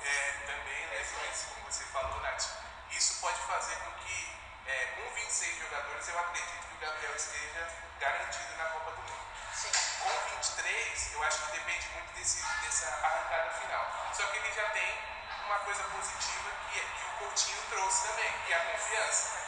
É, 0.03 0.33
também, 0.47 0.87
lesões, 0.87 1.45
como 1.53 1.71
você 1.71 1.85
falou, 1.93 2.19
Nath. 2.23 2.49
Isso 2.91 3.21
pode 3.21 3.39
fazer 3.41 3.77
com 3.85 3.93
que 4.01 4.35
é, 4.65 4.97
com 4.97 5.15
26 5.15 5.59
jogadores, 5.59 6.09
eu 6.09 6.19
acredito 6.21 6.69
que 6.69 6.75
o 6.75 6.79
Gabriel 6.79 7.17
esteja 7.17 7.69
garantido 8.01 8.57
na 8.57 8.65
Copa 8.65 8.91
do 8.93 9.03
Mundo. 9.03 9.27
Sim. 9.53 9.73
Com 10.01 10.37
23, 10.41 11.13
eu 11.13 11.23
acho 11.23 11.39
que 11.45 11.53
depende 11.53 11.87
muito 11.89 12.15
desse, 12.15 12.43
dessa 12.63 12.87
arrancada 12.89 13.51
final. 13.61 14.09
Só 14.15 14.25
que 14.25 14.39
ele 14.39 14.53
já 14.55 14.71
tem 14.71 14.99
uma 15.45 15.59
coisa 15.59 15.85
positiva 15.85 16.51
que, 16.71 16.81
é, 16.81 16.83
que 16.83 17.05
o 17.05 17.29
Coutinho 17.29 17.61
trouxe 17.69 18.09
também, 18.09 18.33
que 18.47 18.53
é 18.55 18.57
a 18.57 18.61
confiança. 18.73 19.43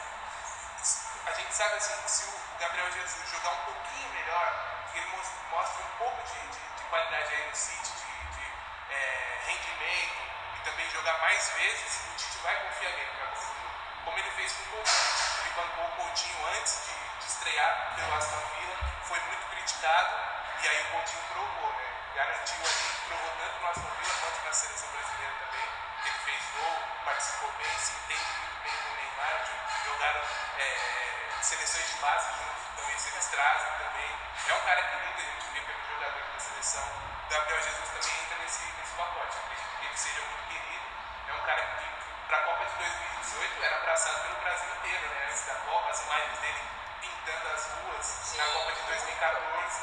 A 1.25 1.33
gente 1.33 1.53
sabe 1.53 1.75
assim, 1.75 2.07
se 2.07 2.23
o 2.29 2.59
Gabriel 2.59 2.91
Jesus 2.91 3.29
jogar 3.31 3.51
um 3.51 3.65
pouquinho 3.65 4.09
melhor, 4.13 4.89
que 4.91 4.99
ele 4.99 5.07
mostre 5.49 5.83
um 5.83 5.97
pouco 5.97 6.21
de, 6.23 6.39
de, 6.53 6.59
de 6.77 6.83
qualidade 6.87 7.33
aí 7.33 7.49
no 7.49 7.55
City, 7.55 7.91
de, 7.91 8.37
de 8.37 8.45
é, 8.93 9.41
rendimento 9.47 10.21
e 10.55 10.59
também 10.63 10.89
jogar 10.91 11.17
mais 11.19 11.49
vezes, 11.49 12.01
o 12.05 12.15
Tite 12.15 12.37
vai 12.43 12.55
confiar 12.61 12.91
nele 12.91 13.09
Copa 13.17 13.35
do 13.35 13.41
Mundo. 13.41 13.71
Como 14.05 14.19
ele 14.19 14.31
fez 14.31 14.53
com 14.53 14.63
o 14.63 14.65
Coutinho. 14.77 15.41
Ele 15.41 15.49
bancou 15.55 15.85
o 15.85 15.91
Coutinho 15.97 16.47
antes 16.47 16.85
de, 16.85 16.93
de 16.93 17.25
estrear 17.25 17.95
pelo 17.95 18.15
Aston 18.15 18.43
Villa, 18.53 18.77
foi 19.03 19.19
muito 19.19 19.49
criticado 19.49 20.15
e 20.61 20.67
aí 20.67 20.81
o 20.81 20.91
Coutinho 20.91 21.23
provou, 21.33 21.73
né? 21.73 21.85
Garantiu 22.15 22.61
ali, 22.61 22.89
provou 23.07 23.31
tanto 23.39 23.59
no 23.59 23.67
Aston 23.67 23.93
Villa 23.97 24.13
quanto 24.21 24.45
na 24.45 24.53
seleção 24.53 24.89
brasileira 24.91 25.33
também, 25.41 25.67
que 26.03 26.09
ele 26.09 26.19
fez 26.19 26.41
gol, 26.53 26.77
participou 27.03 27.51
bem, 27.57 27.79
se 27.79 27.93
entende 27.93 28.25
muito 28.39 28.63
bem 28.63 28.77
com 28.77 28.95
o 29.25 29.39
Neymar, 29.39 29.85
jogaram 29.85 30.21
é, 30.59 31.41
seleções 31.41 31.87
de 31.87 31.97
base 31.97 32.27
juntos, 32.37 32.63
então 32.73 32.91
isso 32.95 33.09
eles 33.09 33.25
trazem 33.27 33.71
também. 33.77 34.11
É 34.47 34.53
um 34.53 34.61
cara 34.61 34.81
que 34.83 34.95
muita 34.97 35.21
gente 35.21 35.45
vê 35.53 35.61
pelo 35.61 35.81
jogador 35.89 36.23
da 36.33 36.39
seleção. 36.39 36.85
Gabriel 37.29 37.61
Jesus 37.61 37.89
também 37.89 38.21
entra 38.21 38.37
nesse, 38.37 38.63
nesse 38.77 38.93
pacote. 38.93 39.37
Acredito 39.37 39.79
que 39.79 39.85
ele 39.85 39.97
seja 39.97 40.21
muito 40.21 40.45
querido. 40.49 40.85
É 41.27 41.33
um 41.33 41.45
cara 41.45 41.61
que, 41.61 41.85
para 42.27 42.37
a 42.37 42.41
Copa 42.41 42.65
de 42.65 42.75
2018, 42.77 43.63
era 43.63 43.75
abraçado 43.77 44.21
pelo 44.21 44.35
Brasil 44.41 44.69
inteiro, 44.77 45.09
né? 45.09 45.25
Antes 45.25 45.45
da 45.45 45.55
Copa, 45.55 45.89
as 45.89 46.01
imagens 46.01 46.39
dele 46.39 46.61
pintando 47.01 47.47
as 47.49 47.65
ruas 47.65 48.05
Sim. 48.05 48.37
na 48.37 48.45
Copa 48.45 48.71
de 48.73 48.81
2014. 48.81 49.81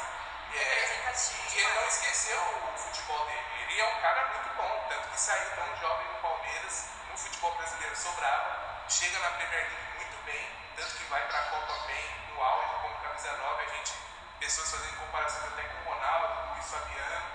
É, 0.55 1.13
e 1.53 1.57
ele 1.57 1.73
não 1.73 1.87
esqueceu 1.87 2.39
o 2.39 2.77
futebol 2.77 3.25
dele. 3.25 3.43
Ele 3.59 3.81
é 3.81 3.85
um 3.85 4.01
cara 4.01 4.27
muito 4.33 4.49
bom, 4.55 4.85
tanto 4.89 5.09
que 5.09 5.19
saiu 5.19 5.49
tão 5.55 5.75
jovem 5.77 6.07
no 6.07 6.19
Palmeiras, 6.21 6.89
no 7.11 7.17
futebol 7.17 7.55
brasileiro 7.55 7.95
sobrava, 7.95 8.52
chega 8.89 9.19
na 9.19 9.31
Premier 9.31 9.69
League 9.69 9.95
muito 9.95 10.25
bem, 10.25 10.49
tanto 10.75 10.95
que 10.95 11.03
vai 11.05 11.25
para 11.27 11.39
a 11.39 11.43
Copa 11.43 11.87
bem, 11.87 12.05
no 12.29 12.41
auge, 12.41 12.73
como 12.81 13.01
camisa 13.01 13.37
9, 13.37 13.63
a 13.63 13.75
gente, 13.75 13.93
pessoas 14.39 14.71
fazendo 14.71 14.97
comparações 14.97 15.45
até 15.45 15.63
com 15.63 15.89
o 15.89 15.93
Ronaldo, 15.93 16.33
com 16.33 16.49
o 16.49 16.53
Luiz 16.53 16.69
Fabiano, 16.69 17.25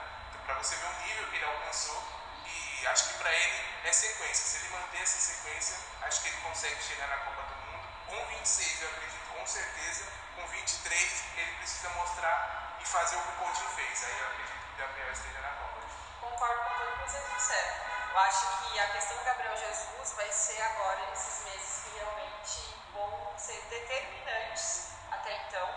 para 0.45 0.55
você 0.55 0.77
ver 0.77 0.87
o 0.87 1.07
nível 1.07 1.27
que 1.29 1.37
ele 1.37 1.45
alcançou. 1.45 2.03
E 2.47 2.87
acho 2.87 3.09
que 3.09 3.19
para 3.19 3.33
ele 3.33 3.65
é 3.85 3.93
sequência. 3.93 4.45
Se 4.47 4.57
ele 4.59 4.69
manter 4.69 5.03
essa 5.03 5.19
sequência, 5.19 5.77
acho 6.03 6.23
que 6.23 6.29
ele 6.29 6.37
consegue 6.39 6.83
chegar 6.83 7.09
na 7.09 7.17
Copa 7.19 7.43
do 7.43 7.55
Mundo. 7.67 7.89
Com 8.07 8.27
26, 8.37 8.83
eu 8.83 8.89
acredito 8.89 9.29
com 9.35 9.47
certeza. 9.47 10.07
Com 10.37 10.47
23, 10.47 11.25
ele 11.37 11.53
precisa 11.57 11.91
mostrar 11.91 12.77
e 12.81 12.87
fazer 12.87 13.17
o 13.17 13.23
que 13.23 13.29
o 13.29 13.33
Coutinho 13.33 13.71
fez. 13.71 14.05
Aí 14.05 14.19
eu 14.19 14.27
acredito 14.27 14.59
que 14.59 14.73
o 14.75 14.77
Gabriel 14.79 15.13
esteja 15.13 15.41
na 15.41 15.49
Copa. 15.49 15.81
Concordo 16.21 16.63
com 16.63 16.75
tudo 16.75 17.05
que 17.05 17.11
você 17.11 17.35
disseram. 17.35 17.98
Eu 18.19 18.25
acho 18.25 18.47
que 18.65 18.81
a 18.81 18.89
questão 18.89 19.17
do 19.17 19.23
Gabriel 19.23 19.57
Jesus 19.57 20.13
vai 20.15 20.29
ser 20.33 20.61
agora, 20.61 21.07
nesses 21.09 21.45
meses 21.45 21.85
que 21.85 21.99
realmente 22.01 22.75
vão 22.93 23.33
ser 23.39 23.63
determinantes 23.71 24.91
até 25.09 25.37
então, 25.47 25.69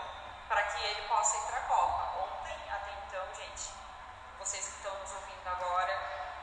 para 0.50 0.64
que 0.64 0.84
ele 0.84 1.08
possa 1.08 1.38
ir 1.38 1.42
para 1.42 1.58
a 1.58 1.64
Copa. 1.66 2.20
Ontem, 2.20 2.58
até 2.72 2.94
então, 3.06 3.24
gente, 3.36 3.70
vocês 4.40 4.66
que 4.66 4.76
estão 4.78 4.92
nos 4.98 5.12
ouvindo 5.14 5.48
agora 5.48 5.94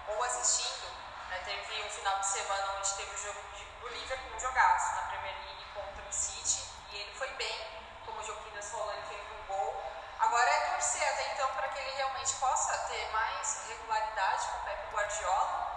ou 0.06 0.22
assistindo, 0.22 0.86
né, 1.30 1.40
teve 1.44 1.82
um 1.82 1.90
final 1.90 2.20
de 2.20 2.26
semana 2.28 2.74
onde 2.78 2.94
teve 2.94 3.12
o 3.12 3.18
jogo 3.18 3.40
de, 3.56 3.64
do 3.64 3.88
Liverpool 3.88 4.36
um 4.36 4.40
jogaço 4.40 4.94
na 4.94 5.02
Premier 5.02 5.34
League 5.34 5.64
contra 5.74 6.08
o 6.08 6.12
City 6.12 6.62
e 6.92 6.96
ele 6.96 7.18
foi 7.18 7.28
bem, 7.30 7.90
como 8.06 8.20
o 8.20 8.24
Joaquinas 8.24 8.70
falou, 8.70 8.92
ele 8.92 9.02
fez 9.08 9.20
um 9.32 9.46
gol. 9.48 9.82
Agora 10.20 10.48
é 10.48 10.60
torcer 10.70 11.02
até 11.08 11.32
então 11.32 11.48
para 11.56 11.66
que 11.70 11.80
ele 11.80 11.90
realmente 11.96 12.36
possa 12.36 12.78
ter 12.86 13.10
mais 13.10 13.66
regularidade 13.66 14.46
com 14.46 14.58
o 14.58 14.62
Pep 14.62 14.94
Guardiola, 14.94 15.67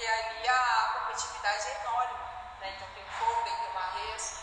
porque 0.00 0.06
ali 0.06 0.48
a 0.48 0.90
competitividade 0.94 1.68
é 1.68 1.80
enorme. 1.82 2.14
Né? 2.60 2.72
Então 2.74 2.88
tem 2.94 3.04
o 3.04 3.10
Foden, 3.18 3.54
tem 3.54 3.68
o 3.68 3.74
Mahrez, 3.74 4.34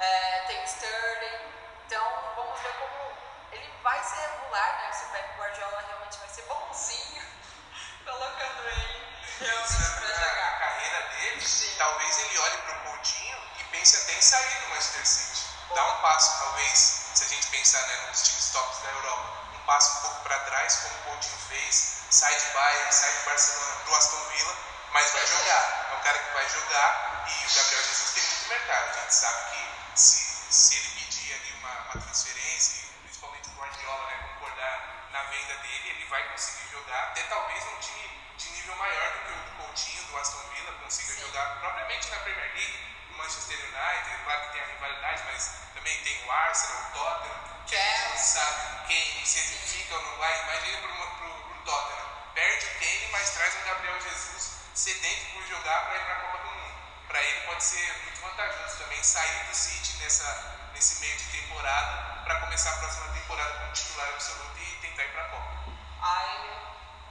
é, 0.00 0.38
tem 0.48 0.60
o 0.60 0.64
Sterling. 0.64 1.54
Então 1.86 2.32
vamos 2.34 2.60
ver 2.60 2.72
como 2.72 3.12
ele 3.52 3.72
vai 3.80 4.02
ser 4.02 4.16
regular, 4.16 4.82
né? 4.82 4.92
Se 4.92 5.04
o 5.04 5.08
Pep 5.10 5.38
Guardiola 5.38 5.84
realmente 5.86 6.18
vai 6.18 6.28
ser 6.28 6.42
bonzinho, 6.42 7.22
colocando 8.04 8.66
ele 8.66 9.06
realmente 9.38 9.76
para 9.76 10.08
Na 10.08 10.14
jogar. 10.14 10.58
carreira 10.58 11.02
dele, 11.10 11.46
Sim. 11.46 11.74
talvez 11.78 12.18
ele 12.18 12.38
olhe 12.38 12.58
para 12.58 12.74
o 12.74 12.82
Coutinho 12.90 13.38
e 13.60 13.64
pense 13.70 13.96
até 13.96 14.14
em 14.14 14.20
sair 14.20 14.60
do 14.62 14.68
Manchester 14.70 15.06
City. 15.06 15.46
Dar 15.76 15.84
um 15.84 16.02
passo, 16.02 16.38
talvez, 16.40 16.78
se 17.14 17.24
a 17.24 17.28
gente 17.28 17.46
pensar 17.50 17.86
né, 17.86 18.06
nos 18.08 18.20
times 18.24 18.50
tops 18.50 18.78
da 18.80 18.90
Europa, 18.90 19.44
um 19.54 19.58
passo 19.64 19.96
um 19.96 20.00
pouco 20.00 20.22
para 20.24 20.40
trás, 20.40 20.76
como 20.78 20.94
o 20.94 21.02
Coutinho 21.04 21.38
fez, 21.48 22.02
sai 22.10 22.34
de 22.36 22.46
Bayern, 22.46 22.92
sai 22.92 23.12
de 23.12 23.24
Barcelona 23.24 23.76
pro 23.84 23.94
Aston 23.94 24.24
Villa, 24.30 24.73
mas 24.94 25.10
vai 25.10 25.26
jogar. 25.26 25.90
É 25.90 25.96
um 25.96 26.00
cara 26.04 26.18
que 26.20 26.32
vai 26.32 26.48
jogar 26.48 27.26
e 27.26 27.46
o 27.46 27.54
Gabriel 27.54 27.82
Jesus 27.82 28.14
tem 28.14 28.22
muito 28.22 28.48
mercado. 28.48 28.90
A 28.90 29.00
gente 29.02 29.14
sabe 29.14 29.50
que 29.50 29.98
se, 29.98 30.54
se 30.54 30.76
ele 30.76 30.88
pedir 30.94 31.34
ali 31.34 31.52
uma, 31.58 31.72
uma 31.90 32.00
transferência, 32.00 32.88
principalmente 33.02 33.48
o 33.48 33.52
Guardiola 33.58 34.06
né, 34.06 34.18
concordar 34.22 35.08
na 35.10 35.22
venda 35.24 35.54
dele, 35.56 35.90
ele 35.90 36.04
vai 36.06 36.22
conseguir 36.30 36.70
jogar, 36.70 37.10
até 37.10 37.24
talvez 37.24 37.64
num 37.64 37.78
time 37.80 38.08
de 38.38 38.48
nível 38.50 38.76
maior 38.76 39.12
do 39.12 39.18
que 39.18 39.32
o 39.32 39.66
Coutinho, 39.66 40.04
do 40.04 40.16
Aston 40.16 40.48
Villa, 40.54 40.72
consiga 40.78 41.20
jogar 41.20 41.58
propriamente 41.58 42.08
na 42.10 42.16
Premier 42.18 42.54
League, 42.54 42.78
no 43.10 43.18
Manchester 43.18 43.58
United, 43.58 44.24
claro 44.24 44.42
que 44.42 44.52
tem 44.52 44.62
a 44.62 44.66
rivalidade, 44.66 45.22
mas 45.24 45.50
também 45.74 46.04
tem 46.04 46.24
o 46.24 46.30
Arsenal, 46.30 46.82
o 46.82 46.92
Tottenham, 46.92 47.66
que 47.66 47.76
gente 47.76 48.08
não 48.10 48.16
sabe 48.16 48.86
quem, 48.86 49.26
se 49.26 49.38
ele 49.40 49.58
fica 49.58 49.94
ou 49.96 50.02
não 50.02 50.16
vai, 50.18 50.40
imagina 50.42 50.78
pro, 50.78 50.94
pro, 50.94 51.42
pro 51.42 51.62
Tottenham, 51.64 52.08
perde 52.32 52.66
o 52.66 52.78
Kane, 52.78 53.08
mas 53.10 53.30
traz 53.30 53.54
um 53.56 53.64
Gabriel 53.64 54.00
Jesus 54.00 54.63
sedento 54.74 55.32
por 55.32 55.46
jogar 55.46 55.86
para 55.86 55.96
ir 55.96 56.04
para 56.04 56.14
a 56.14 56.20
Copa 56.20 56.38
do 56.38 56.50
Mundo. 56.50 56.74
Para 57.08 57.22
ele 57.22 57.40
pode 57.46 57.62
ser 57.62 58.02
muito 58.02 58.20
vantajoso 58.20 58.78
também 58.78 59.02
sair 59.02 59.44
do 59.44 59.54
City 59.54 59.96
nessa, 60.02 60.68
nesse 60.74 61.00
meio 61.00 61.16
de 61.16 61.24
temporada 61.24 62.22
para 62.24 62.40
começar 62.40 62.70
a 62.70 62.76
próxima 62.78 63.08
temporada 63.12 63.58
como 63.58 63.72
titular 63.72 64.08
absoluto 64.08 64.58
e 64.58 64.76
tentar 64.82 65.04
ir 65.04 65.12
para 65.12 65.22
a 65.22 65.28
Copa. 65.28 65.54
Ai, 66.02 66.50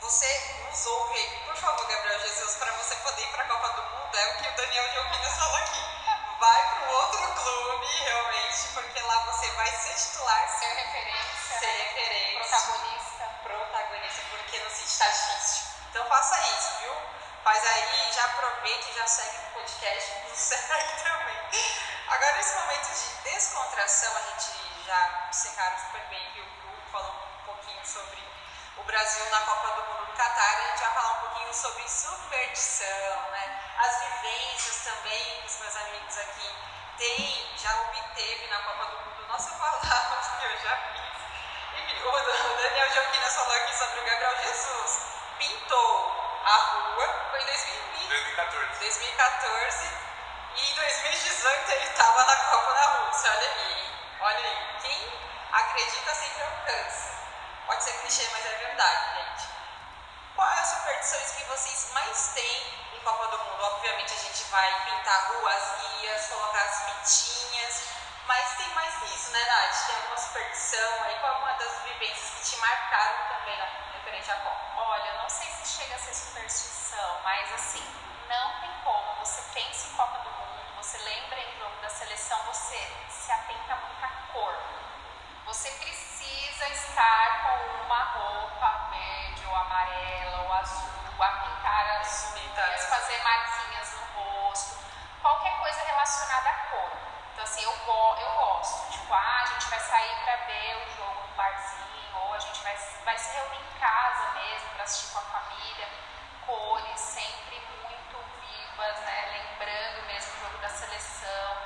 você 0.02 0.28
nos 0.70 0.86
ouve, 0.86 1.24
por 1.46 1.56
favor, 1.56 1.88
Gabriel 1.88 2.20
Jesus, 2.20 2.56
para 2.56 2.72
você 2.74 2.96
poder 2.98 3.22
ir 3.24 3.32
para 3.32 3.44
a 3.44 3.48
Copa 3.48 3.70
do 3.70 3.84
Mundo, 3.84 4.18
é 4.18 4.26
o 4.28 4.38
que 4.42 4.48
o 4.50 4.56
Daniel 4.56 4.92
Gioquinas 4.92 5.34
falou 5.38 5.56
aqui. 5.58 5.80
Vai 6.40 6.70
para 6.70 6.90
o 6.90 6.94
outro 6.96 7.28
clube, 7.42 7.88
realmente, 8.04 8.68
porque 8.74 9.00
lá 9.02 9.20
você 9.32 9.50
vai 9.52 9.72
ser 9.72 9.96
titular, 9.96 10.60
Ser 10.60 10.68
referência, 10.68 11.60
ser 11.60 11.72
referência, 11.72 12.40
protagonista. 12.40 13.26
protagonista, 13.44 14.22
porque 14.32 14.60
no 14.60 14.70
City 14.70 14.92
está 14.92 15.08
difícil. 15.08 15.64
Então 15.90 16.06
faça 16.08 16.38
isso, 16.42 16.70
viu? 16.82 16.94
Faz 17.44 17.62
aí, 17.68 18.14
já 18.14 18.24
aproveita 18.24 18.90
e 18.90 18.94
já 18.94 19.06
segue 19.06 19.38
o 19.38 19.54
podcast, 19.60 20.14
nos 20.30 20.40
segue 20.40 21.04
também. 21.04 21.38
Agora, 22.08 22.38
nesse 22.38 22.56
momento 22.56 22.88
de 22.88 23.32
descontração, 23.32 24.16
a 24.16 24.22
gente 24.22 24.86
já 24.86 25.28
secaram 25.30 25.78
super 25.78 26.02
bem 26.08 26.26
o 26.40 26.62
grupo, 26.62 26.90
falando 26.90 27.20
um 27.20 27.46
pouquinho 27.46 27.86
sobre 27.86 28.24
o 28.78 28.84
Brasil 28.84 29.30
na 29.30 29.42
Copa 29.42 29.76
do 29.76 29.84
Mundo 29.88 30.06
do 30.06 30.14
Catar, 30.14 30.58
a 30.58 30.70
gente 30.70 30.80
vai 30.84 30.94
falar 30.94 31.12
um 31.12 31.20
pouquinho 31.28 31.54
sobre 31.54 31.90
superstição, 31.90 33.32
né? 33.32 33.60
As 33.78 34.00
vivências 34.00 34.78
também 34.86 35.42
que 35.42 35.48
os 35.48 35.60
meus 35.60 35.76
amigos 35.76 36.18
aqui 36.18 36.56
têm, 36.98 37.58
já 37.58 37.76
obteve 37.82 38.48
na 38.48 38.60
Copa 38.60 38.86
do 38.86 38.98
Mundo. 39.00 39.28
Nossa, 39.28 39.50
eu 39.50 39.58
falava 39.58 39.80
que 40.40 40.46
eu 40.46 40.58
já 40.62 40.78
fiz. 40.78 41.84
Enfim, 41.84 42.04
o 42.04 42.58
Daniel 42.62 42.94
Joquinas 42.94 43.36
falou 43.36 43.54
aqui 43.54 43.76
sobre 43.76 44.00
o 44.00 44.06
Gabriel 44.06 44.38
Jesus. 44.44 45.00
Pintou 45.40 46.13
a 46.44 46.56
rua, 46.56 47.30
foi 47.32 47.42
em 47.42 47.46
2020. 47.46 48.08
2014. 48.08 48.80
2014 48.80 49.90
e 50.56 50.72
em 50.72 50.76
2018 50.76 51.72
ele 51.72 51.86
estava 51.86 52.26
na 52.26 52.36
Copa 52.36 52.74
da 52.74 52.86
Rússia. 52.86 53.32
Olha 53.32 53.50
aí, 53.50 53.96
olha 54.20 54.50
aí. 54.50 54.78
Quem 54.82 55.14
acredita 55.52 56.14
sempre 56.14 56.44
alcança. 56.44 57.12
Pode 57.66 57.84
ser 57.84 57.94
clichê, 57.94 58.28
mas 58.34 58.46
é 58.46 58.56
verdade, 58.58 59.16
gente. 59.16 59.48
Quais 60.36 60.60
as 60.60 60.68
superstições 60.68 61.32
que 61.32 61.44
vocês 61.46 61.92
mais 61.94 62.28
têm 62.36 62.74
em 62.94 63.00
Copa 63.04 63.28
do 63.30 63.38
Mundo? 63.38 63.64
Obviamente 63.64 64.14
a 64.14 64.18
gente 64.18 64.44
vai 64.46 64.84
pintar 64.84 65.16
a 65.16 65.28
rua, 65.30 65.54
as 65.54 65.82
guias, 65.82 66.28
colocar 66.28 66.62
as 66.62 66.84
fitinhas, 66.84 67.84
mas 68.26 68.58
tem 68.58 68.68
mais 68.74 68.94
que 68.96 69.06
isso, 69.16 69.32
né, 69.32 69.46
Nath? 69.46 69.88
Tem 69.88 69.96
alguma 69.96 70.18
superstição 70.18 71.04
aí? 71.06 71.16
Qual 71.20 71.34
é 71.34 71.38
uma 71.38 71.54
das 71.54 71.82
vivências 71.84 72.30
que 72.32 72.52
te 72.52 72.58
marcaram 72.58 73.30
também 73.30 73.58
na, 73.58 73.68
referente 73.94 74.30
à 74.30 74.36
Copa? 74.36 74.60
Olha, 74.76 75.14
se 75.64 75.82
chega 75.82 75.96
a 75.96 76.00
ser 76.00 76.14
superstição, 76.14 77.20
mas 77.24 77.54
assim, 77.54 77.84
não 78.28 78.60
tem 78.62 78.72
como. 78.84 79.16
Você 79.20 79.42
pensa 79.54 79.88
em 79.88 79.94
Copa 79.96 80.18
do 80.20 80.30
Mundo, 80.32 80.76
você 80.78 80.98
lembra 80.98 81.40
em 81.40 81.58
jogo 81.58 81.76
da 81.82 81.90
seleção, 81.90 82.38
você 82.46 82.78
se 83.10 83.32
atenta 83.32 83.76
muito 83.76 84.04
à 84.04 84.10
cor. 84.34 84.56
Você 85.46 85.72
precisa 85.72 86.68
estar 86.70 87.44
com 87.44 87.86
uma 87.86 88.04
roupa 88.04 88.90
verde 88.92 89.46
ou 89.46 89.56
amarela 89.56 90.42
ou 90.44 90.54
azul, 90.54 90.90
a 91.20 91.28
pintar 91.28 92.02
as 92.02 92.34
unhas, 92.36 92.58
as- 92.60 92.86
fazer 92.90 93.24
marquinhas 93.24 93.94
no 93.94 94.22
rosto, 94.22 94.78
qualquer 95.22 95.58
coisa 95.60 95.82
relacionada 95.86 96.50
à 96.50 96.54
cor. 96.72 96.92
Então, 97.32 97.44
assim, 97.46 97.64
eu, 97.64 97.72
eu 97.72 98.32
gosto. 98.36 98.92
Tipo, 98.92 99.14
ah, 99.14 99.42
a 99.44 99.46
gente 99.46 99.66
vai 99.70 99.80
sair 99.80 100.16
pra 100.26 100.36
ver 100.48 100.76
o 100.86 100.98
jogo 100.98 101.22
no 101.28 101.36
barzinho, 101.36 102.13
vai, 102.64 102.76
vai 103.04 103.18
se 103.18 103.36
reunir 103.36 103.60
em 103.60 103.80
casa 103.80 104.32
mesmo 104.34 104.70
pra 104.70 104.84
assistir 104.84 105.14
com 105.14 105.20
a 105.20 105.22
família. 105.22 105.88
Cores 106.46 107.00
sempre 107.00 107.60
muito 107.84 108.18
vivas, 108.42 109.00
né? 109.02 109.44
Lembrando 109.60 110.08
mesmo 110.08 110.34
o 110.34 110.40
jogo 110.40 110.58
da 110.60 110.70
seleção. 110.70 111.58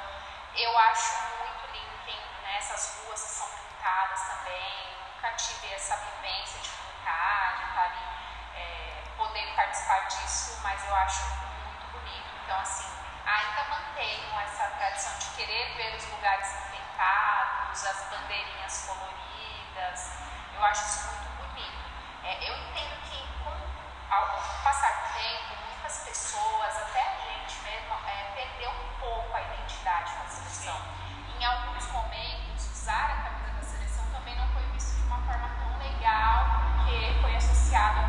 Eu 0.56 0.78
acho 0.78 1.14
muito 1.40 1.72
lindo 1.72 1.98
tem 2.06 2.16
né, 2.16 2.58
essas 2.58 2.98
ruas 2.98 3.22
que 3.22 3.30
são 3.30 3.48
pintadas 3.48 4.22
também. 4.24 4.98
Nunca 5.14 5.32
tive 5.34 5.74
essa 5.74 5.96
vivência 5.98 6.60
de 6.60 6.70
pintar, 6.70 7.58
de 7.58 7.64
estar 7.70 7.84
ali, 7.84 8.08
é, 8.56 9.04
poder 9.16 9.56
participar 9.56 10.08
disso, 10.08 10.60
mas 10.64 10.84
eu 10.88 10.96
acho 10.96 11.26
muito 11.26 11.86
bonito. 11.92 12.30
Então, 12.44 12.60
assim, 12.60 12.90
ainda 13.26 13.64
mantenho 13.70 14.40
essa 14.40 14.66
tradição 14.78 15.18
de 15.20 15.30
querer 15.36 15.76
ver 15.76 15.96
os 15.96 16.10
lugares 16.10 16.48
enfeitados, 16.48 17.86
as 17.86 18.04
bandeirinhas 18.10 18.86
coloridas. 18.88 20.28
Eu 20.58 20.66
acho 20.66 20.86
isso 20.86 21.06
muito 21.06 21.30
bonito. 21.38 21.78
É, 22.24 22.50
eu 22.50 22.58
entendo 22.58 22.98
que 23.06 23.22
com 23.44 23.54
ao 24.10 24.26
passar 24.64 24.90
do 24.90 25.14
tempo, 25.14 25.54
muitas 25.70 26.00
pessoas, 26.00 26.76
até 26.78 27.00
a 27.00 27.16
gente 27.30 27.62
mesmo, 27.62 27.94
é, 28.08 28.32
perdeu 28.34 28.72
um 28.72 29.00
pouco 29.00 29.38
a 29.38 29.42
identidade 29.42 30.14
com 30.14 30.24
a 30.24 30.28
seleção. 30.28 30.82
Em 31.40 31.46
alguns 31.46 31.86
momentos, 31.92 32.72
usar 32.72 33.06
a 33.06 33.30
camisa 33.30 33.54
da 33.54 33.62
seleção 33.62 34.06
também 34.12 34.36
não 34.36 34.48
foi 34.48 34.64
visto 34.74 34.96
de 34.96 35.04
uma 35.04 35.22
forma 35.28 35.48
tão 35.60 35.78
legal, 35.78 36.48
porque 36.74 37.22
foi 37.22 37.36
associado 37.36 38.07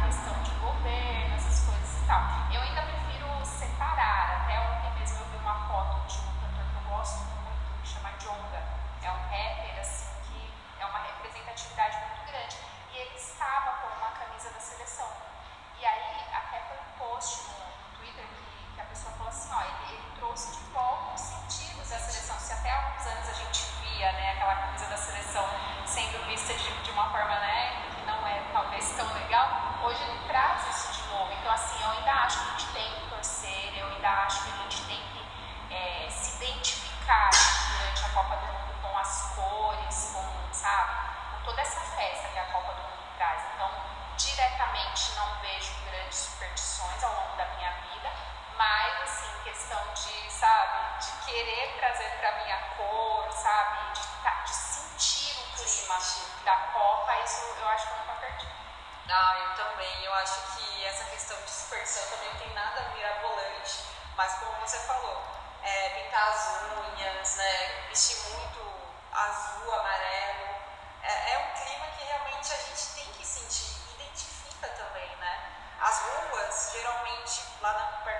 lá 77.60 77.72
na, 77.72 78.17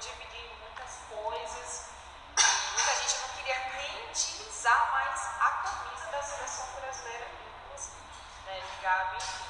dividindo 0.00 0.54
muitas 0.60 0.90
coisas 1.08 1.90
muita 2.72 2.94
gente 2.96 3.20
não 3.20 3.28
queria 3.36 3.58
nem 3.76 4.10
utilizar 4.10 4.90
mais 4.92 5.20
a 5.40 5.50
camisa 5.62 6.06
da 6.10 6.22
seleção 6.22 6.66
brasileira, 6.80 7.26
né? 8.46 9.49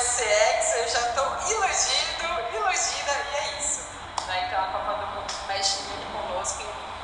Vai 0.00 0.80
eu 0.80 0.88
já 0.88 1.00
tô 1.12 1.22
iludido, 1.50 2.24
iludida, 2.54 3.12
e 3.32 3.36
é 3.36 3.58
isso. 3.58 3.86
Né? 4.26 4.46
Então 4.46 4.64
a 4.64 4.66
Copa 4.68 4.94
do 4.94 5.06
Mundo 5.08 5.34
mexe 5.46 5.82
muito 5.82 6.06
conosco, 6.12 6.62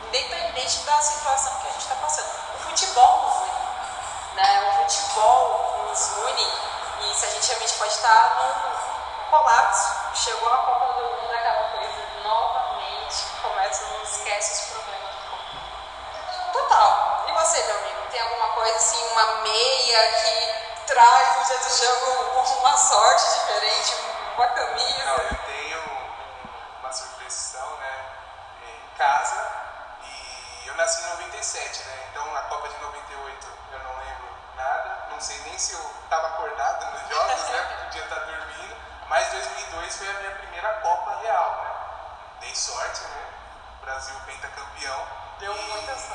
independente 0.08 0.78
da 0.78 0.98
situação 1.02 1.60
que 1.60 1.68
a 1.68 1.70
gente 1.72 1.82
está 1.82 1.94
passando. 1.96 2.30
O 2.54 2.58
futebol 2.58 3.22
nos 3.22 3.36
une, 3.42 4.36
né? 4.36 4.68
O 4.68 4.84
futebol 4.84 5.84
nos 5.88 6.10
une, 6.10 6.52
e 7.02 7.14
se 7.14 7.26
a 7.26 7.30
gente 7.30 7.48
realmente 7.48 7.74
pode 7.74 7.92
estar 7.92 8.36
num 8.36 9.30
colapso. 9.30 9.94
Chegou 10.14 10.48
a 10.48 10.56
Copa 10.56 10.94
do 10.94 11.02
Mundo, 11.02 11.34
aquela 11.34 11.68
coisa 11.76 12.02
novamente, 12.24 13.24
começa, 13.42 13.86
não 13.88 14.02
esquece 14.02 14.62
os 14.62 14.70
problemas 14.70 15.10
do 15.10 15.30
corpo. 15.30 16.52
Total. 16.52 17.24
E 17.28 17.32
você, 17.32 17.62
meu 17.62 17.76
amigo, 17.76 18.10
tem 18.10 18.20
alguma 18.22 18.48
coisa 18.54 18.76
assim, 18.76 19.06
uma 19.12 19.42
meia 19.42 20.12
que 20.22 20.55
traz 20.86 21.36
no 21.36 21.44
dia 21.44 21.58
do 21.58 21.76
jogo 21.76 22.60
uma 22.60 22.76
sorte 22.76 23.24
diferente, 23.40 23.94
uma 24.36 24.46
camisa? 24.46 25.04
Não, 25.04 25.16
eu 25.16 25.36
tenho 25.46 25.82
uma 26.80 26.92
superstição, 26.92 27.76
né, 27.78 28.04
em 28.62 28.96
casa, 28.96 29.52
e 30.02 30.68
eu 30.68 30.74
nasci 30.76 31.02
em 31.02 31.10
97, 31.10 31.82
né, 31.84 32.08
então 32.10 32.32
na 32.32 32.42
Copa 32.42 32.68
de 32.68 32.78
98 32.78 33.48
eu 33.72 33.78
não 33.80 33.96
lembro 33.98 34.28
nada, 34.56 35.08
não 35.10 35.20
sei 35.20 35.38
nem 35.40 35.58
se 35.58 35.72
eu 35.72 35.90
estava 36.04 36.28
acordado 36.28 36.92
nos 36.92 37.08
jogos, 37.08 37.48
né, 37.50 37.84
podia 37.84 38.04
estar 38.04 38.20
dormindo, 38.20 38.76
mas 39.08 39.28
2002 39.30 39.96
foi 39.96 40.08
a 40.08 40.12
minha 40.14 40.30
primeira 40.36 40.72
Copa 40.80 41.18
real, 41.20 41.62
né? 41.62 41.70
Dei 42.40 42.54
sorte, 42.54 43.00
né? 43.02 43.26
O 43.78 43.84
Brasil 43.84 44.14
pentacampeão. 44.24 45.06
Deu 45.40 45.56
e, 45.56 45.62
muita 45.70 45.96
sorte. 45.96 46.14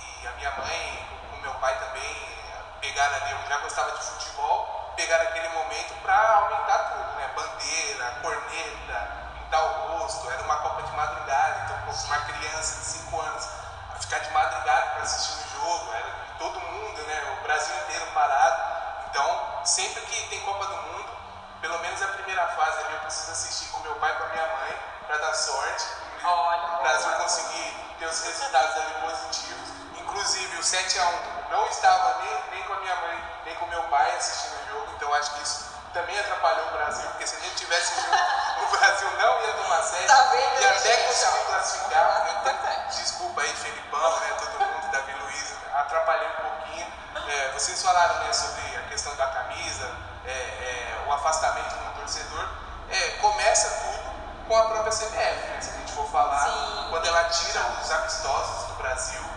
E, 0.00 0.22
e 0.22 0.26
a 0.28 0.32
minha 0.32 0.50
mãe, 0.52 1.20
o 1.32 1.42
meu 1.42 1.54
pai 1.54 1.78
também, 1.80 2.43
pegaram 2.84 3.16
ali, 3.16 3.32
eu 3.32 3.48
já 3.48 3.58
gostava 3.58 3.92
de 3.92 4.04
futebol, 4.04 4.92
pegaram 4.94 5.24
aquele 5.24 5.48
momento 5.48 5.94
para 6.02 6.34
aumentar 6.36 6.78
tudo, 6.78 7.16
né? 7.16 7.30
Bandeira, 7.34 8.18
corneta, 8.20 9.08
pintar 9.34 9.62
o 9.64 9.98
rosto. 9.98 10.30
Era 10.30 10.42
uma 10.42 10.56
Copa 10.58 10.82
de 10.82 10.92
madrugada, 10.92 11.64
então 11.64 12.06
uma 12.06 12.18
criança 12.20 12.80
de 12.80 12.86
5 12.86 13.20
anos 13.20 13.48
ficar 14.00 14.18
de 14.18 14.30
madrugada 14.32 14.90
para 14.90 15.02
assistir 15.02 15.32
o 15.32 15.60
jogo, 15.60 15.92
era 15.94 16.10
todo 16.38 16.60
mundo, 16.60 17.02
né? 17.06 17.38
O 17.38 17.42
Brasil 17.44 17.74
inteiro 17.84 18.06
parado. 18.12 18.62
Então, 19.08 19.64
sempre 19.64 20.02
que 20.02 20.28
tem 20.28 20.40
Copa 20.40 20.66
do 20.66 20.76
Mundo, 20.82 21.16
pelo 21.60 21.78
menos 21.78 22.02
a 22.02 22.08
primeira 22.08 22.46
fase 22.48 22.84
ali 22.84 22.94
eu 22.94 23.00
preciso 23.00 23.32
assistir 23.32 23.70
com 23.70 23.80
meu 23.80 23.94
pai 23.96 24.12
e 24.12 24.14
com 24.16 24.24
a 24.24 24.28
minha 24.28 24.46
mãe 24.46 24.78
para 25.06 25.16
dar 25.16 25.34
sorte. 25.34 25.86
Olha, 26.22 26.78
o 26.78 26.82
Brasil 26.82 27.12
conseguir 27.12 27.96
ter 27.98 28.06
os 28.06 28.24
resultados 28.24 28.76
ali 28.76 28.94
positivos. 29.00 29.63
Inclusive, 30.24 30.56
o 30.56 30.60
7x1 30.62 31.50
não 31.50 31.68
estava 31.68 32.22
nem, 32.22 32.56
nem 32.56 32.62
com 32.62 32.72
a 32.72 32.80
minha 32.80 32.96
mãe, 32.96 33.24
nem 33.44 33.54
com 33.56 33.66
meu 33.66 33.82
pai 33.88 34.10
assistindo 34.16 34.54
o 34.54 34.72
jogo, 34.72 34.92
então 34.96 35.12
acho 35.12 35.34
que 35.34 35.42
isso 35.42 35.66
também 35.92 36.18
atrapalhou 36.18 36.66
o 36.66 36.70
Brasil, 36.70 37.06
porque 37.10 37.26
se 37.26 37.36
a 37.36 37.40
gente 37.40 37.56
tivesse 37.56 37.94
jogo, 37.94 38.16
o 38.64 38.78
Brasil 38.78 39.10
não 39.18 39.42
ia 39.42 39.52
tomar 39.52 39.82
série 39.82 40.06
tá 40.06 40.34
e 40.34 40.64
até 40.64 40.96
conseguir 40.96 41.44
classificar. 41.44 42.24
Né? 42.24 42.40
Então, 42.40 42.86
desculpa 42.96 43.42
aí, 43.42 43.52
Felipão, 43.54 44.20
né, 44.20 44.34
todo 44.38 44.64
mundo, 44.64 44.90
Davi 44.92 45.12
Luiz, 45.12 45.52
atrapalhei 45.74 46.26
um 46.26 46.48
pouquinho. 46.48 46.92
É, 47.28 47.52
vocês 47.52 47.82
falaram 47.82 48.24
né, 48.24 48.32
sobre 48.32 48.76
a 48.78 48.82
questão 48.88 49.14
da 49.16 49.26
camisa, 49.26 49.94
é, 50.24 50.30
é, 50.32 51.04
o 51.06 51.12
afastamento 51.12 51.74
do 51.74 52.00
torcedor. 52.00 52.48
É, 52.88 53.10
começa 53.18 53.68
tudo 53.68 54.48
com 54.48 54.56
a 54.56 54.64
própria 54.70 54.90
CBF, 54.90 55.48
né, 55.48 55.58
se 55.60 55.68
a 55.68 55.72
gente 55.74 55.92
for 55.92 56.10
falar, 56.10 56.46
Sim. 56.46 56.86
quando 56.88 57.06
ela 57.08 57.24
tira 57.24 57.60
os 57.82 57.90
amistosos 57.90 58.68
do 58.68 58.74
Brasil, 58.76 59.34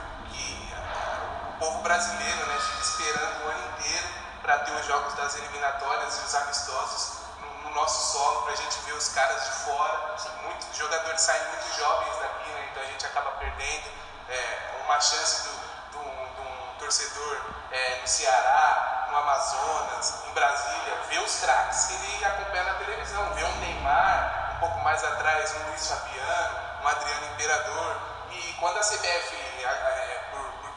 povo 1.59 1.79
brasileiro 1.81 2.45
né, 2.45 2.57
esperando 2.81 3.45
o 3.45 3.49
ano 3.49 3.69
inteiro 3.73 4.07
para 4.41 4.59
ter 4.59 4.71
os 4.71 4.85
jogos 4.85 5.13
das 5.15 5.35
eliminatórias 5.35 6.19
e 6.19 6.25
os 6.25 6.35
amistosos 6.35 7.17
no, 7.41 7.63
no 7.63 7.75
nosso 7.75 8.13
solo, 8.13 8.43
para 8.43 8.53
a 8.53 8.55
gente 8.55 8.79
ver 8.85 8.93
os 8.93 9.09
caras 9.09 9.43
de 9.43 9.51
fora. 9.65 10.15
Muitos 10.43 10.77
jogadores 10.77 11.21
saem 11.21 11.43
muito 11.49 11.77
jovens 11.77 12.15
daqui, 12.17 12.49
né, 12.49 12.67
então 12.71 12.83
a 12.83 12.85
gente 12.85 13.05
acaba 13.05 13.31
perdendo 13.31 13.91
é, 14.29 14.81
uma 14.85 14.99
chance 14.99 15.43
do, 15.43 15.97
do, 15.97 16.03
do 16.35 16.41
um 16.41 16.75
torcedor 16.79 17.41
é, 17.71 18.01
no 18.01 18.07
Ceará, 18.07 19.07
no 19.09 19.17
Amazonas, 19.17 20.13
em 20.27 20.33
Brasília, 20.33 20.95
ver 21.09 21.19
os 21.19 21.39
craques 21.39 21.85
que 21.85 21.93
ele 21.93 22.25
acompanha 22.25 22.63
na 22.63 22.73
televisão, 22.75 23.33
ver 23.33 23.45
um 23.45 23.57
Neymar, 23.57 24.53
um 24.55 24.59
pouco 24.59 24.79
mais 24.79 25.03
atrás, 25.03 25.55
um 25.55 25.69
Luiz 25.69 25.87
Fabiano, 25.87 26.59
um 26.83 26.87
Adriano 26.87 27.25
Imperador. 27.33 27.97
E 28.29 28.53
quando 28.59 28.77
a 28.77 28.81
CBF, 28.81 29.35
por, 29.57 29.96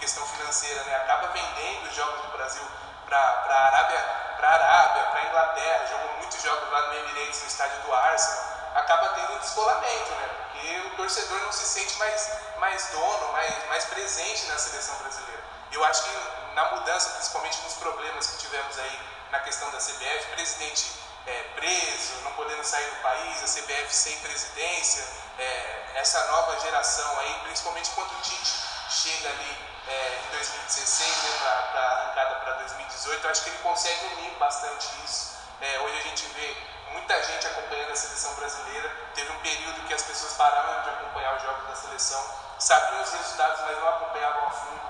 questão 0.01 0.27
financeira, 0.27 0.83
né, 0.85 0.97
acaba 0.97 1.29
vendendo 1.29 1.89
os 1.89 1.95
jogos 1.95 2.23
do 2.23 2.29
Brasil 2.33 2.63
para 3.07 3.19
a 3.19 3.67
Arábia, 3.67 3.99
para 4.37 4.49
Arábia, 4.49 5.03
para 5.05 5.25
Inglaterra, 5.27 5.87
jogou 5.91 6.17
muitos 6.17 6.43
jogos 6.43 6.71
lá 6.71 6.81
no 6.89 6.95
Emirates, 6.95 7.43
no 7.43 7.47
estádio 7.47 7.79
do 7.83 7.95
Arsenal, 7.95 8.45
acaba 8.75 9.09
tendo 9.11 9.35
um 9.35 9.39
descolamento, 9.39 10.11
né? 10.13 10.29
Porque 10.39 10.79
o 10.79 10.97
torcedor 10.97 11.41
não 11.41 11.53
se 11.53 11.67
sente 11.67 11.99
mais, 11.99 12.31
mais 12.59 12.87
dono, 12.89 13.33
mais, 13.33 13.69
mais 13.69 13.85
presente 13.87 14.47
na 14.47 14.59
seleção 14.59 14.97
brasileira. 14.97 15.43
Eu 15.71 15.85
acho 15.85 16.03
que 16.03 16.11
na 16.55 16.65
mudança, 16.77 17.11
principalmente 17.11 17.61
nos 17.63 17.75
problemas 17.75 18.27
que 18.27 18.39
tivemos 18.39 18.79
aí 18.79 19.01
na 19.31 19.41
questão 19.41 19.71
da 19.71 19.79
CBF, 19.79 20.27
presidente 20.33 20.91
é, 21.27 21.43
preso, 21.57 22.15
não 22.25 22.33
podendo 22.33 22.65
sair 22.65 22.89
do 22.91 23.03
país, 23.03 23.43
a 23.43 23.61
CBF 23.61 23.95
sem 23.95 24.17
presidência, 24.21 25.05
é, 25.39 25.93
essa 25.97 26.27
nova 26.29 26.59
geração 26.61 27.21
aí, 27.21 27.41
principalmente 27.45 27.91
quando 27.91 28.11
o 28.13 28.21
Tite 28.23 28.70
chega 28.91 29.29
ali 29.29 29.57
é, 29.87 30.21
em 30.27 30.31
2016, 30.37 31.23
né, 31.23 31.69
para 31.71 31.81
a 31.81 31.93
arrancada 31.93 32.35
para 32.37 32.53
2018, 32.55 33.25
eu 33.25 33.31
acho 33.31 33.43
que 33.45 33.51
ele 33.51 33.59
consegue 33.59 34.07
unir 34.07 34.31
bastante 34.39 34.89
isso. 35.05 35.39
É, 35.61 35.79
hoje 35.81 35.99
a 35.99 36.03
gente 36.03 36.27
vê 36.35 36.57
muita 36.93 37.23
gente 37.23 37.47
acompanhando 37.47 37.93
a 37.93 37.97
seleção 37.97 38.35
brasileira. 38.35 38.91
Teve 39.15 39.31
um 39.31 39.39
período 39.41 39.87
que 39.87 39.95
as 39.95 40.03
pessoas 40.03 40.33
pararam 40.35 40.83
de 40.83 40.91
acompanhar 40.91 41.37
os 41.37 41.43
jogos 41.43 41.69
da 41.69 41.77
seleção, 41.77 42.25
sabiam 42.59 43.03
os 43.03 43.13
resultados, 43.13 43.61
mas 43.61 43.79
não 43.79 43.89
acompanhavam 43.89 44.47
a 44.47 44.51
fundo. 44.51 44.81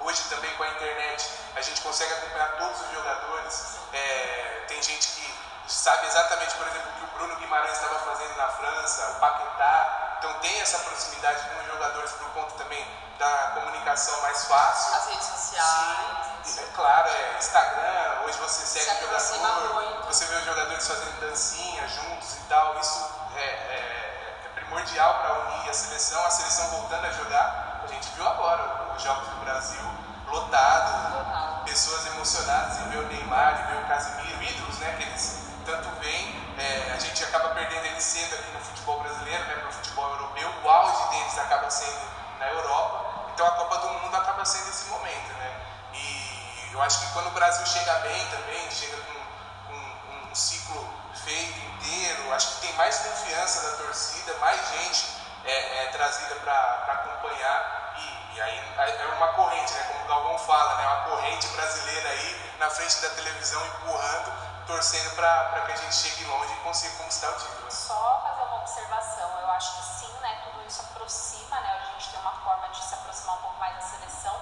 Hoje 0.00 0.22
também 0.28 0.54
com 0.56 0.64
a 0.64 0.68
internet 0.68 1.30
a 1.56 1.60
gente 1.62 1.80
consegue 1.80 2.12
acompanhar 2.12 2.58
todos 2.58 2.80
os 2.80 2.92
jogadores. 2.92 3.78
É, 3.92 4.64
tem 4.68 4.82
gente 4.82 5.08
que 5.08 5.34
sabe 5.68 6.06
exatamente, 6.06 6.54
por 6.54 6.66
exemplo, 6.66 6.90
o 6.90 6.98
que 6.98 7.04
o 7.04 7.18
Bruno 7.18 7.36
Guimarães 7.36 7.72
estava 7.72 7.98
fazendo 8.00 8.36
na 8.36 8.48
França, 8.48 9.10
o 9.16 9.20
Paquetá. 9.20 9.81
Então 10.22 10.34
tem 10.34 10.60
essa 10.60 10.78
proximidade 10.78 11.48
com 11.48 11.60
os 11.62 11.66
jogadores 11.66 12.12
por 12.12 12.28
conta 12.30 12.54
também 12.54 12.86
da 13.18 13.60
comunicação 13.60 14.22
mais 14.22 14.44
fácil. 14.44 14.94
As 14.94 15.06
redes 15.08 15.26
sociais. 15.26 16.26
Sim, 16.44 16.60
é 16.60 16.66
claro, 16.76 17.08
é 17.08 17.38
Instagram, 17.40 18.22
hoje 18.24 18.38
você 18.38 18.64
segue 18.64 19.04
o 19.04 19.18
jogador, 19.18 20.04
você 20.06 20.24
vê 20.26 20.36
os 20.36 20.44
jogadores 20.44 20.86
fazendo 20.86 21.20
dancinha 21.20 21.88
juntos 21.88 22.36
e 22.36 22.40
tal. 22.48 22.78
Isso 22.78 23.04
é, 23.34 23.40
é, 23.40 24.42
é 24.46 24.50
primordial 24.54 25.12
para 25.14 25.32
unir 25.40 25.68
a 25.68 25.74
seleção, 25.74 26.24
a 26.24 26.30
seleção 26.30 26.68
voltando 26.68 27.04
a 27.04 27.10
jogar. 27.10 27.80
A 27.82 27.86
gente 27.88 28.08
viu 28.12 28.24
agora 28.24 28.94
os 28.96 29.02
jogos 29.02 29.26
do 29.26 29.36
Brasil 29.44 29.82
lotado, 30.28 31.18
lotado. 31.18 31.64
pessoas 31.64 32.06
emocionadas 32.06 32.78
em 32.78 32.90
ver 32.90 32.98
o 32.98 33.08
Neymar, 33.08 33.60
em 33.60 33.74
ver 33.74 33.82
o 33.82 33.88
Casimiro, 33.88 34.40
ídolos, 34.40 34.78
né? 34.78 34.94
Que 34.96 35.02
eles 35.02 35.42
tanto 35.66 35.88
bem, 36.00 36.54
é, 36.58 36.91
a 36.91 36.91
gente 37.02 37.24
acaba 37.24 37.50
perdendo 37.50 37.84
eles 37.86 38.04
cedo 38.04 38.34
aqui 38.34 38.50
no 38.52 38.60
futebol 38.60 39.00
brasileiro, 39.00 39.44
né, 39.44 39.54
para 39.56 39.68
o 39.68 39.72
futebol 39.72 40.08
europeu, 40.10 40.52
o 40.62 40.70
auge 40.70 41.10
deles 41.10 41.38
acaba 41.38 41.68
sendo 41.70 42.00
na 42.38 42.48
Europa, 42.48 43.30
então 43.34 43.46
a 43.46 43.50
Copa 43.52 43.78
do 43.78 43.88
Mundo 43.88 44.16
acaba 44.16 44.44
sendo 44.44 44.68
esse 44.68 44.88
momento, 44.88 45.32
né? 45.34 45.60
E 45.94 46.70
eu 46.72 46.82
acho 46.82 47.00
que 47.00 47.12
quando 47.12 47.26
o 47.28 47.30
Brasil 47.30 47.66
chega 47.66 47.92
bem 48.00 48.26
também, 48.28 48.70
chega 48.70 48.96
com, 48.96 49.12
com 49.68 50.30
um 50.30 50.34
ciclo 50.34 50.88
feito 51.24 51.58
inteiro, 51.58 52.32
acho 52.32 52.54
que 52.54 52.66
tem 52.66 52.72
mais 52.74 52.98
confiança 52.98 53.70
da 53.70 53.76
torcida, 53.78 54.34
mais 54.34 54.60
gente 54.70 55.06
é, 55.44 55.84
é 55.84 55.86
trazida 55.88 56.36
para 56.36 56.84
acompanhar 56.88 57.94
e, 57.98 58.36
e, 58.36 58.40
aí 58.40 58.58
é 58.78 59.06
uma 59.16 59.28
corrente, 59.28 59.72
né? 59.72 59.84
Como 59.88 60.04
o 60.04 60.08
Galvão 60.08 60.38
fala, 60.38 60.76
né? 60.76 60.86
Uma 60.86 61.04
corrente 61.10 61.48
brasileira 61.48 62.08
aí 62.08 62.54
na 62.58 62.70
frente 62.70 63.00
da 63.02 63.10
televisão 63.10 63.64
empurrando 63.66 64.51
torcendo 64.72 65.14
para 65.14 65.62
que 65.66 65.72
a 65.72 65.76
gente 65.76 65.94
chegue 65.94 66.24
longe 66.24 66.50
e 66.50 66.56
consiga 66.64 66.96
conquistar 66.96 67.28
o 67.28 67.36
título. 67.36 67.70
Só 67.70 68.22
fazer 68.24 68.42
uma 68.48 68.60
observação, 68.62 69.28
eu 69.40 69.50
acho 69.50 69.76
que 69.76 69.82
sim, 70.00 70.12
né, 70.22 70.40
tudo 70.44 70.66
isso 70.66 70.80
aproxima, 70.80 71.60
né, 71.60 71.78
a 71.78 71.92
gente 71.92 72.10
tem 72.10 72.20
uma 72.20 72.32
forma 72.40 72.68
de 72.68 72.82
se 72.82 72.94
aproximar 72.94 73.36
um 73.36 73.42
pouco 73.42 73.58
mais 73.60 73.74
da 73.76 73.82
seleção, 73.82 74.34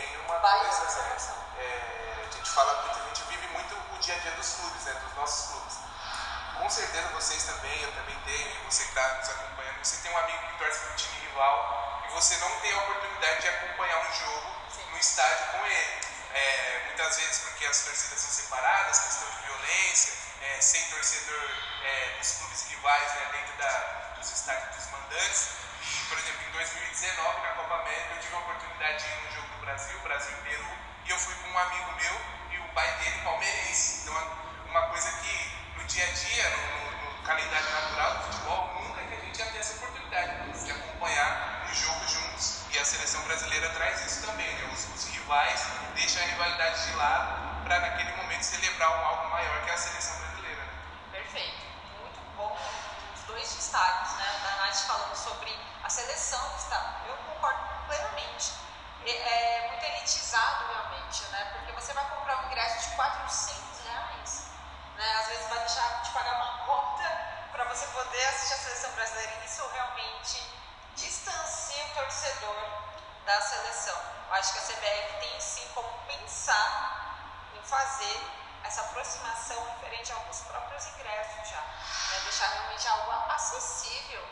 Tem 0.00 0.16
uma 0.24 0.38
Vai 0.38 0.60
coisa? 0.60 1.36
É, 1.58 2.24
a 2.26 2.32
gente 2.34 2.50
fala 2.50 2.72
muito, 2.82 2.98
a 2.98 3.08
gente 3.08 3.22
vive 3.28 3.46
muito 3.48 3.76
o 3.76 3.98
dia 3.98 4.14
a 4.14 4.18
dia 4.18 4.30
dos 4.30 4.54
clubes, 4.54 4.82
né, 4.84 4.94
dos 4.94 5.14
nossos 5.14 5.52
clubes. 5.52 5.76
Com 6.56 6.70
certeza 6.70 7.08
vocês 7.08 7.44
também, 7.44 7.82
eu 7.82 7.92
também 7.92 8.16
tenho, 8.24 8.64
você 8.64 8.84
que 8.84 8.88
está 8.88 9.14
nos 9.18 9.28
acompanhando, 9.28 9.84
você 9.84 9.96
tem 9.98 10.10
um 10.10 10.16
amigo 10.16 10.38
que 10.38 10.58
torce 10.58 10.80
para 10.80 10.92
um 10.92 10.96
time 10.96 11.18
rival 11.26 12.02
e 12.08 12.12
você 12.12 12.36
não 12.38 12.50
tem 12.60 12.72
a 12.72 12.78
oportunidade 12.78 13.42
de 13.42 13.48
acompanhar 13.48 13.98
um 13.98 14.12
jogo 14.14 14.56
Sim. 14.74 14.90
no 14.90 14.96
estádio 14.96 15.46
com 15.52 15.66
ele. 15.66 16.00
É, 16.32 16.82
muitas 16.86 17.16
vezes 17.16 17.38
porque 17.40 17.66
as 17.66 17.84
torcidas 17.84 18.20
são 18.20 18.44
separadas, 18.44 19.00
questão 19.00 19.28
de 19.28 19.46
violência, 19.46 20.14
é, 20.40 20.60
sem 20.62 20.82
torcedor 20.88 21.50
é, 21.82 22.16
dos 22.18 22.32
clubes 22.38 22.62
rivais 22.70 23.14
né, 23.16 23.28
dentro 23.32 23.56
da, 23.58 24.14
dos 24.16 24.30
estádios 24.32 24.76
dos 24.76 24.86
mandantes. 24.92 25.48
Por 26.08 26.18
exemplo, 26.18 26.40
em 26.48 26.52
2019, 26.52 27.42
na 27.42 27.48
Copa 27.54 27.74
América, 27.74 28.14
eu 28.14 28.20
tive 28.20 28.34
a 28.34 28.38
oportunidade 28.38 29.04
de 29.04 29.10
ir 29.10 29.24
no 29.24 29.32
jogo 29.32 29.48
do 29.48 29.60
Brasil, 29.64 29.98
Brasil 30.00 30.36
e 30.36 30.48
Peru, 30.48 30.70
e 31.06 31.10
eu 31.10 31.18
fui 31.18 31.34
com 31.34 31.48
um 31.48 31.58
amigo 31.58 31.92
meu 31.94 32.20
e 32.52 32.58
o 32.58 32.68
pai 32.74 32.88
dele 32.98 33.20
palmeirense. 33.24 34.02
Então, 34.02 34.14
uma 34.66 34.82
coisa 34.88 35.10
que 35.22 35.52
no 35.76 35.84
dia 35.84 36.04
a 36.04 36.12
dia, 36.12 36.50
no, 36.50 37.10
no 37.10 37.22
calendário 37.22 37.70
natural 37.70 38.18
do 38.18 38.22
futebol, 38.24 38.82
nunca 38.82 39.02
que 39.02 39.14
a 39.14 39.20
gente 39.24 39.38
ia 39.38 39.46
ter 39.46 39.58
essa 39.58 39.74
oportunidade 39.76 40.64
de 40.64 40.70
acompanhar 40.70 41.66
um 41.70 41.74
jogo 41.74 42.06
juntos. 42.06 42.60
E 42.70 42.78
a 42.78 42.84
seleção 42.84 43.22
brasileira 43.22 43.70
traz 43.70 44.04
isso 44.04 44.26
também, 44.26 44.52
né? 44.54 44.70
Os, 44.72 44.86
os 44.94 45.04
rivais 45.06 45.66
deixam 45.94 46.22
a 46.22 46.26
rivalidade 46.26 46.86
de 46.86 46.92
lado 46.96 47.64
para 47.64 47.80
naquele 47.80 48.12
momento 48.16 48.42
celebrar 48.42 48.90
um 49.00 49.04
algo 49.06 49.30
maior 49.30 49.64
que 49.64 49.70
é 49.70 49.74
a 49.74 49.78
seleção 49.78 50.18
brasileira. 50.18 50.62
Perfeito. 51.12 51.56
Os 51.56 51.69
dois 53.30 53.54
destaques, 53.54 54.12
né? 54.16 54.40
Nath 54.58 54.86
falando 54.86 55.14
sobre 55.16 55.50
a 55.82 55.88
seleção 55.88 56.40
que 56.50 56.62
está. 56.62 57.02
Eu 57.06 57.16
concordo 57.16 57.60
plenamente. 57.86 58.54
É, 59.06 59.10
é 59.10 59.68
muito 59.68 59.84
elitizado 59.84 60.66
realmente, 60.66 61.24
né? 61.26 61.44
Porque 61.52 61.72
você 61.72 61.92
vai 61.92 62.04
comprar 62.10 62.42
um 62.42 62.46
ingresso 62.46 62.90
de 62.90 62.96
400 62.96 63.84
reais 63.84 64.50
né? 65.00 65.16
Às 65.18 65.28
vezes 65.28 65.48
vai 65.48 65.58
deixar 65.60 66.02
de 66.02 66.10
pagar 66.10 66.36
uma 66.36 66.66
conta 66.66 67.08
para 67.52 67.64
você 67.64 67.86
poder 67.86 68.24
assistir 68.26 68.54
a 68.54 68.58
seleção 68.58 68.92
brasileira. 68.92 69.32
E 69.40 69.46
isso 69.46 69.66
realmente 69.72 70.52
distancia 70.94 71.84
o 71.86 71.94
torcedor 71.94 72.70
da 73.24 73.40
seleção. 73.40 73.98
Eu 74.28 74.34
acho 74.34 74.52
que 74.52 74.58
a 74.58 74.62
CBF 74.62 75.20
tem 75.20 75.40
sim 75.40 75.66
como 75.74 75.88
pensar 76.06 77.16
em 77.54 77.62
fazer 77.62 78.39
essa 78.64 78.82
aproximação 78.82 79.64
referente 79.64 80.12
alguns 80.12 80.40
próprios 80.42 80.86
ingressos 80.88 81.48
já, 81.48 81.60
né? 81.60 82.20
deixar 82.24 82.46
realmente 82.48 82.86
algo 82.88 83.10
acessível 83.32 84.24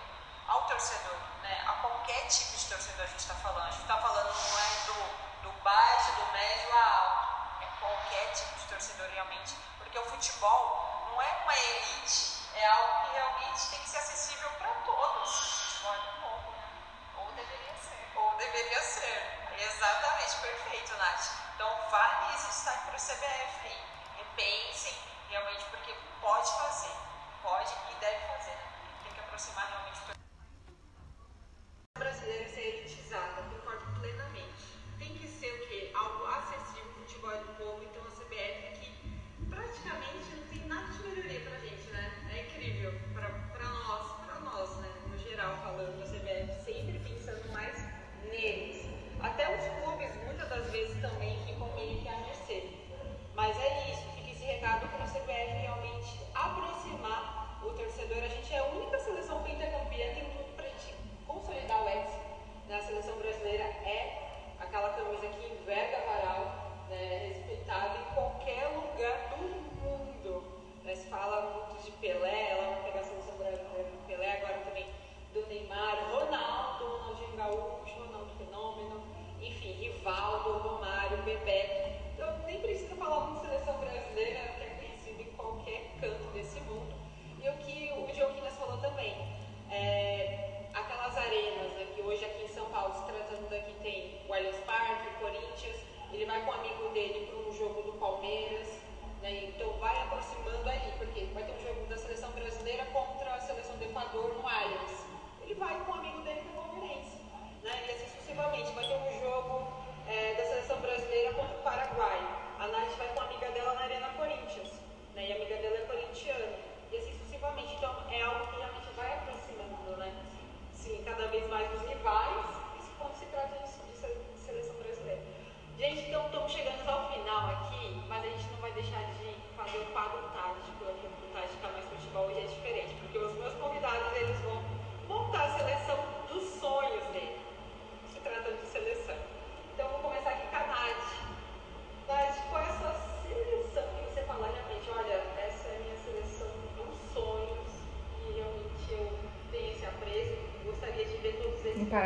ao 0.46 0.62
torcedor, 0.66 1.18
né? 1.42 1.64
a 1.66 1.72
qualquer 1.74 2.26
tipo 2.26 2.56
de 2.56 2.64
torcedor 2.66 3.04
a 3.04 3.08
gente 3.08 3.20
está 3.20 3.34
falando. 3.34 3.68
A 3.68 3.70
gente 3.70 3.82
está 3.82 3.96
falando 3.96 4.32
não 4.32 4.58
é 4.58 4.86
do, 4.86 5.50
do 5.50 5.62
baixo, 5.62 6.12
do 6.12 6.32
médio 6.32 6.76
a 6.76 6.98
alto, 6.98 7.64
é 7.64 7.66
qualquer 7.80 8.32
tipo 8.32 8.58
de 8.58 8.64
torcedor 8.66 9.08
realmente, 9.10 9.56
porque 9.78 9.98
o 9.98 10.04
futebol 10.04 11.06
não 11.10 11.22
é 11.22 11.30
uma 11.44 11.56
elite, 11.56 12.48
é 12.54 12.66
algo 12.66 13.06
que 13.06 13.12
realmente 13.12 13.70
tem 13.70 13.80
que 13.80 13.88
ser 13.88 13.98
acessível 13.98 14.50
para 14.58 14.70
todos. 14.84 15.30
O 15.30 15.66
futebol 15.66 15.94
é 15.94 15.98
do 15.98 16.20
povo, 16.20 16.50
né? 16.52 16.68
ou 17.16 17.32
deveria 17.32 17.74
ser. 17.74 18.12
Ou 18.16 18.36
deveria 18.36 18.82
ser, 18.82 19.54
exatamente, 19.58 20.36
perfeito, 20.36 20.96
Nath. 20.96 21.38
Então, 21.54 21.88
vale 21.90 22.34
esse 22.34 22.46
destaque 22.46 22.86
para 22.86 22.96
o 22.96 23.00
CBF 23.00 23.66
aí 23.66 23.87
pensem 24.38 24.94
realmente, 25.28 25.64
porque 25.64 25.92
pode 26.20 26.48
fazer, 26.52 26.94
pode 27.42 27.74
e 27.90 27.94
deve 28.00 28.24
fazer. 28.28 28.52
Né? 28.52 28.66
Tem 29.02 29.12
que 29.12 29.20
aproximar 29.20 29.66
realmente. 29.66 29.98
Brasileiros 31.98 32.56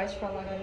pais 0.02 0.14
falaram 0.14 0.50
né? 0.50 0.61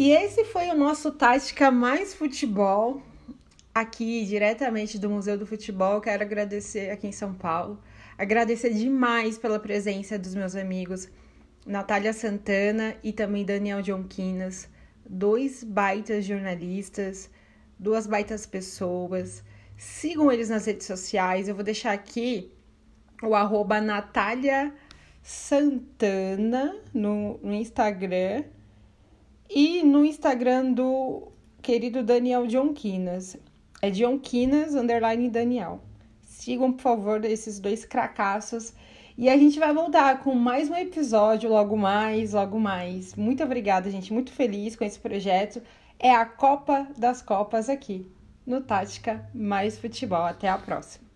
E 0.00 0.12
esse 0.12 0.46
foi 0.46 0.70
o 0.70 0.74
nosso 0.74 1.12
Tática 1.12 1.70
Mais 1.70 2.14
Futebol, 2.14 3.02
aqui 3.74 4.24
diretamente 4.24 4.98
do 4.98 5.10
Museu 5.10 5.36
do 5.36 5.44
Futebol. 5.44 6.00
Quero 6.00 6.22
agradecer 6.22 6.88
aqui 6.88 7.08
em 7.08 7.12
São 7.12 7.34
Paulo, 7.34 7.78
agradecer 8.16 8.72
demais 8.72 9.36
pela 9.36 9.58
presença 9.58 10.18
dos 10.18 10.34
meus 10.34 10.56
amigos 10.56 11.06
Natália 11.66 12.14
Santana 12.14 12.96
e 13.04 13.12
também 13.12 13.44
Daniel 13.44 13.82
Jonquinas, 13.82 14.70
dois 15.06 15.62
baitas 15.62 16.24
jornalistas, 16.24 17.28
duas 17.78 18.06
baitas 18.06 18.46
pessoas. 18.46 19.44
Sigam 19.76 20.32
eles 20.32 20.48
nas 20.48 20.64
redes 20.64 20.86
sociais. 20.86 21.46
Eu 21.46 21.54
vou 21.54 21.62
deixar 21.62 21.92
aqui 21.92 22.50
o 23.22 23.34
arroba 23.34 23.82
Natália 23.82 24.72
Santana 25.22 26.74
no, 26.94 27.36
no 27.42 27.52
Instagram 27.52 28.44
e 29.52 29.82
no 29.82 30.04
Instagram 30.04 30.72
do 30.72 31.32
querido 31.60 32.04
Daniel 32.04 32.46
John 32.46 32.72
Quinas. 32.72 33.36
É 33.82 33.90
John 33.90 34.18
Quinas, 34.18 34.74
underline 34.76 35.28
Daniel. 35.28 35.80
Sigam, 36.22 36.72
por 36.72 36.82
favor, 36.82 37.24
esses 37.24 37.58
dois 37.58 37.84
cracassos. 37.84 38.72
E 39.18 39.28
a 39.28 39.36
gente 39.36 39.58
vai 39.58 39.74
voltar 39.74 40.20
com 40.20 40.34
mais 40.36 40.70
um 40.70 40.76
episódio 40.76 41.50
logo 41.50 41.76
mais, 41.76 42.32
logo 42.32 42.60
mais. 42.60 43.16
Muito 43.16 43.42
obrigada, 43.42 43.90
gente. 43.90 44.12
Muito 44.12 44.32
feliz 44.32 44.76
com 44.76 44.84
esse 44.84 44.98
projeto. 44.98 45.60
É 45.98 46.14
a 46.14 46.24
Copa 46.24 46.86
das 46.96 47.20
Copas 47.20 47.68
aqui 47.68 48.06
no 48.46 48.60
Tática 48.60 49.28
Mais 49.34 49.76
Futebol. 49.78 50.22
Até 50.22 50.48
a 50.48 50.56
próxima. 50.56 51.09